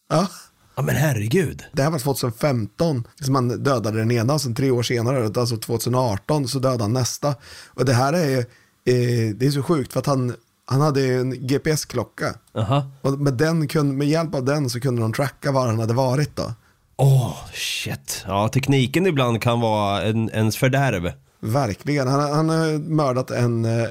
[0.09, 0.27] Ja,
[0.75, 1.63] Ja men herregud.
[1.73, 5.57] det här var 2015 som han dödade den ena och sen tre år senare, alltså
[5.57, 7.35] 2018, så dödade han nästa.
[7.67, 10.33] Och det här är, eh, det är så sjukt för att han,
[10.69, 12.35] han hade en GPS-klocka.
[12.55, 12.91] Aha.
[13.01, 15.93] Och med, den kunde, med hjälp av den så kunde de tracka var han hade
[15.93, 16.53] varit då.
[16.95, 18.23] Åh, shit.
[18.27, 21.11] Ja, tekniken ibland kan vara en, ens fördärv.
[21.39, 22.07] Verkligen.
[22.07, 23.87] Han, han har mördat en eh,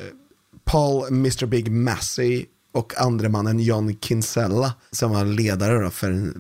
[0.64, 1.46] Paul Mr.
[1.46, 6.32] Big Massey och andre mannen John Kinsella som var ledare då för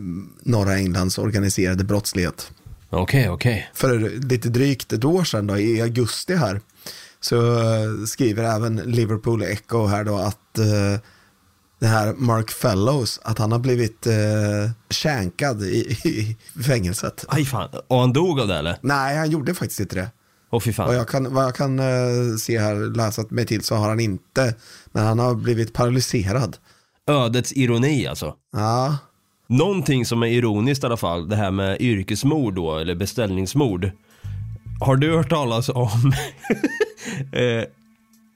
[0.42, 2.50] norra Englands organiserade brottslighet.
[2.90, 3.70] Okej, okej.
[3.74, 6.60] För lite drygt ett år sedan då, i augusti här,
[7.20, 11.00] så eh, skriver även Liverpool Echo här då att eh,
[11.80, 17.24] det här Mark Fellows, att han har blivit eh, känkad i, i fängelset.
[17.28, 18.78] Aj fan, och han dog av det eller?
[18.80, 20.10] Nej, han gjorde faktiskt inte det.
[20.50, 20.94] Åh fy Vad fan.
[20.96, 24.54] jag kan, vad jag kan eh, se här, läsa mig till så har han inte,
[24.92, 26.56] men han har blivit paralyserad.
[27.06, 28.34] Ödets ironi alltså.
[28.52, 28.98] Ja,
[29.50, 33.90] Någonting som är ironiskt i alla fall, det här med yrkesmord då, eller beställningsmord.
[34.80, 36.12] Har du hört talas om
[37.32, 37.64] eh,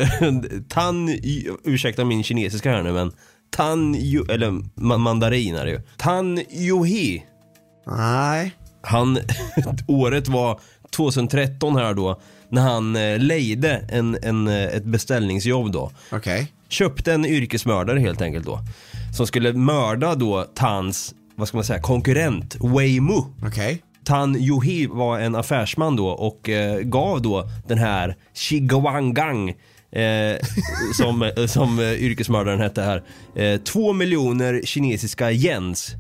[0.69, 1.09] Tan,
[1.65, 3.13] ursäkta min kinesiska här nu men
[3.51, 5.81] Tan, Yu- eller ma- mandarin är det ju.
[5.97, 7.25] Tan Yuhi.
[7.87, 8.53] nej,
[8.83, 9.19] Han,
[9.89, 10.61] året var
[10.91, 15.91] 2013 här då, när han eh, lejde en, en, eh, ett beställningsjobb då.
[16.13, 16.53] okej.
[16.69, 18.61] Köpte en yrkesmördare helt enkelt då.
[19.17, 23.15] Som skulle mörda då Tans, vad ska man säga, konkurrent Wei Mu.
[23.47, 23.83] Okej.
[24.05, 29.49] Tan Yuhi var en affärsman då och eh, gav då den här Shigawangang
[29.93, 30.37] eh,
[30.97, 33.03] som, som eh, yrkesmördaren hette här.
[33.35, 35.95] Eh, två miljoner kinesiska yens.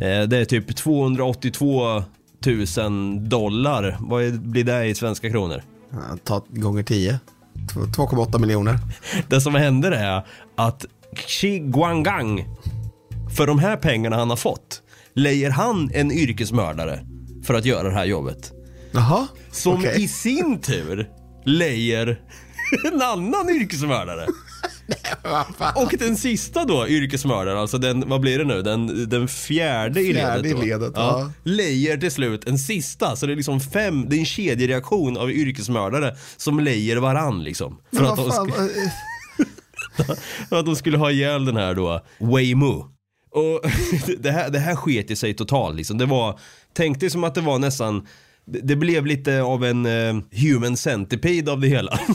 [0.00, 2.02] Eh, det är typ 282
[2.76, 3.96] 000 dollar.
[4.00, 5.62] Vad är, blir det i svenska kronor?
[5.90, 7.20] Ja, Ta gånger 10.
[7.74, 8.78] 2,8 miljoner.
[9.28, 10.22] Det som händer är
[10.56, 10.86] att
[11.16, 12.44] Xi Guanggang,
[13.36, 14.82] för de här pengarna han har fått,
[15.18, 17.00] lejer han en yrkesmördare
[17.44, 18.52] för att göra det här jobbet.
[18.92, 20.02] Jaha, Som okej.
[20.02, 21.08] i sin tur
[21.44, 22.20] lejer
[22.92, 24.26] en annan yrkesmördare.
[25.58, 25.72] Fan.
[25.76, 30.14] Och den sista då, yrkesmördaren, alltså den, vad blir det nu, den, den fjärde i
[30.14, 30.46] Fjärde ledet.
[30.46, 30.62] i då.
[30.62, 31.32] ledet, ja.
[31.44, 35.30] Lejer till slut en sista, så det är liksom fem, det är en kedjereaktion av
[35.30, 37.78] yrkesmördare som lejer varann liksom.
[37.92, 38.50] För att, de
[40.48, 42.97] för att de skulle ha ihjäl den här då, Wei Mu.
[43.30, 43.60] Och
[44.18, 45.98] det här, det här sket i sig totalt liksom.
[45.98, 46.38] Det var,
[46.72, 48.06] tänk dig som att det var nästan,
[48.44, 52.00] det, det blev lite av en eh, human centipede av det hela.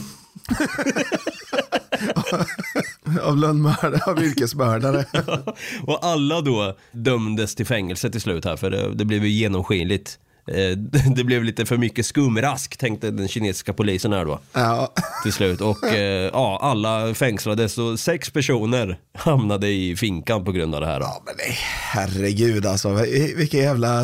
[3.22, 5.04] av lönnmördare, av yrkesmördare.
[5.82, 10.18] Och alla då dömdes till fängelse till slut här för det, det blev ju genomskinligt.
[10.46, 10.78] Eh,
[11.16, 14.92] Det blev lite för mycket skumrask tänkte den kinesiska polisen här då ja.
[15.22, 15.60] till slut.
[15.60, 20.86] Och eh, ja, alla fängslades och sex personer hamnade i finkan på grund av det
[20.86, 21.00] här.
[21.00, 21.06] Då.
[21.06, 21.58] ja, men nej,
[21.92, 22.94] herregud alltså.
[23.36, 24.02] Vilken jävla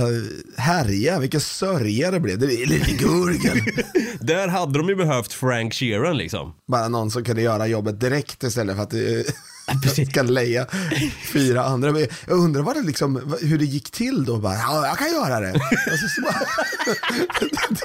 [0.57, 2.39] härja, vilken sörja det blev.
[2.39, 3.61] Det är lite gurgel.
[4.21, 6.55] Där hade de ju behövt Frank Sheeran liksom.
[6.69, 8.95] Bara någon som kunde göra jobbet direkt istället för att
[10.11, 10.67] ska leja
[11.33, 11.93] fyra andra.
[11.93, 14.39] Men jag undrar vad det liksom, hur det gick till då.
[14.39, 15.53] Bara, ja, jag kan göra det.
[15.53, 16.47] Och så, bara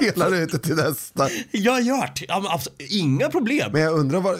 [0.00, 1.28] delar ut det till nästa.
[1.50, 3.72] Jag gjort, ja, inga problem.
[3.72, 4.38] Men jag undrar vad,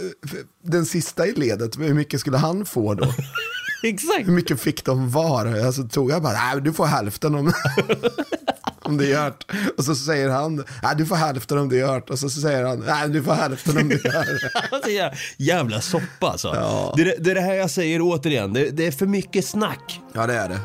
[0.63, 3.05] den sista i ledet, hur mycket skulle han få då?
[3.83, 4.27] Exakt.
[4.27, 5.47] Hur mycket fick de var?
[5.47, 7.47] Alltså tog jag bara, nej du får hälften om,
[8.87, 9.45] om det är gjort.
[9.79, 12.11] Och så säger han, nej du får hälften om det är gjort.
[12.11, 16.49] Och så säger han, nej du får hälften om det är jä- jävla soppa alltså.
[16.55, 16.95] Ja.
[16.97, 20.01] Det, är- det är det här jag säger återigen, det, det är för mycket snack.
[20.13, 20.61] Ja det är det.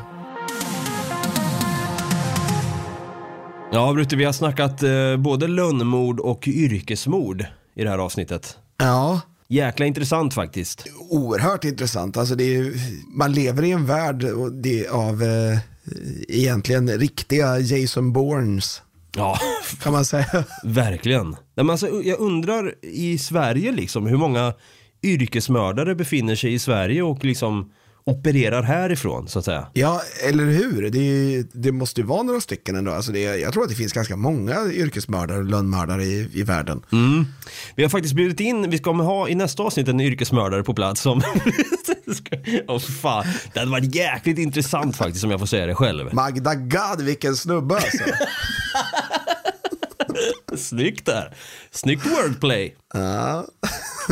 [3.72, 7.44] Ja, Brutte, vi har snackat eh, både lönnmord och yrkesmord
[7.76, 8.56] i det här avsnittet.
[8.78, 10.86] Ja, Jäkla intressant faktiskt.
[11.10, 12.16] oerhört intressant.
[12.16, 12.72] Alltså det är,
[13.16, 15.58] man lever i en värld det av eh,
[16.28, 18.82] egentligen riktiga Jason Bournes.
[19.16, 19.38] Ja,
[19.82, 20.44] Kan man säga.
[20.64, 21.30] verkligen.
[21.30, 24.54] Nej, men alltså, jag undrar i Sverige liksom hur många
[25.02, 27.72] yrkesmördare befinner sig i Sverige och liksom
[28.04, 29.66] opererar härifrån så att säga.
[29.72, 30.90] Ja, eller hur?
[30.90, 32.92] Det, det måste ju vara några stycken ändå.
[32.92, 36.82] Alltså det, jag tror att det finns ganska många yrkesmördare och lönnmördare i, i världen.
[37.76, 41.00] Vi har faktiskt bjudit in, vi kommer ha i nästa avsnitt en yrkesmördare på plats
[41.00, 41.22] som...
[42.68, 46.14] Åh fan, det hade varit jäkligt intressant faktiskt om jag får säga det själv.
[46.14, 47.98] Magda Gad, vilken snubbe alltså.
[50.56, 51.34] Snyggt där.
[51.70, 52.76] Snyggt wordplay.
[52.94, 53.46] ja.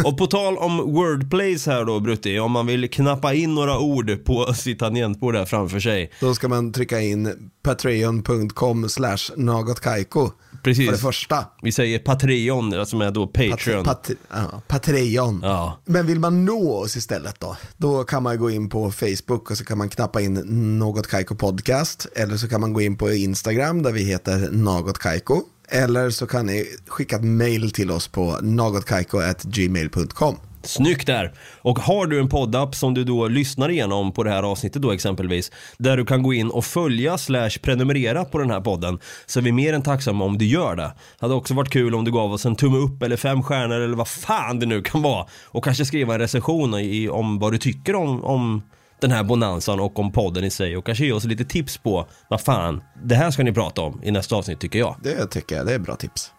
[0.05, 4.25] Och på tal om wordplays här då Brutti, om man vill knappa in några ord
[4.25, 6.11] på sitt tangentbord där framför sig.
[6.21, 10.31] Då ska man trycka in patreon.com slash nagotkaiko.
[10.63, 10.87] Precis.
[10.87, 11.45] För det första.
[11.63, 13.85] Vi säger Patreon, alltså som är då Patreon.
[13.85, 15.41] Pat, ja, Patreon.
[15.43, 15.81] Ja.
[15.85, 17.57] Men vill man nå oss istället då?
[17.77, 20.35] Då kan man gå in på Facebook och så kan man knappa in
[20.79, 22.07] Något Kaiko Podcast.
[22.17, 25.43] Eller så kan man gå in på Instagram där vi heter Något Kaiko.
[25.71, 30.37] Eller så kan ni skicka ett mail till oss på nagotkaiko.gmail.com.
[30.63, 31.33] Snyggt där!
[31.63, 34.93] Och har du en poddapp som du då lyssnar igenom på det här avsnittet då
[34.93, 39.39] exempelvis, där du kan gå in och följa slash prenumerera på den här podden, så
[39.39, 40.93] är vi mer än tacksamma om du gör det.
[41.19, 43.97] Hade också varit kul om du gav oss en tumme upp eller fem stjärnor eller
[43.97, 45.27] vad fan det nu kan vara.
[45.45, 48.63] Och kanske skriva en recension i, om vad du tycker om, om
[49.01, 52.07] den här bonanzan och om podden i sig och kanske ge oss lite tips på
[52.29, 54.97] vad fan, det här ska ni prata om i nästa avsnitt tycker jag.
[55.03, 56.33] Det tycker jag, det är bra tips.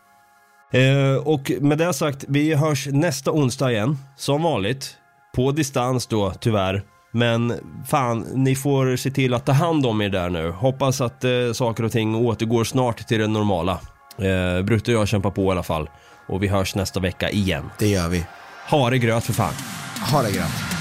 [0.74, 4.98] Eh, och med det sagt, vi hörs nästa onsdag igen, som vanligt.
[5.36, 6.84] På distans då, tyvärr.
[7.14, 7.54] Men
[7.88, 10.52] fan, ni får se till att ta hand om er där nu.
[10.52, 13.80] Hoppas att eh, saker och ting återgår snart till det normala.
[14.18, 15.90] Eh, Brutte och jag kämpar på i alla fall.
[16.28, 17.70] Och vi hörs nästa vecka igen.
[17.80, 18.26] Det gör vi.
[18.70, 19.54] Ha det gröt för fan.
[20.12, 20.81] Ha det grönt.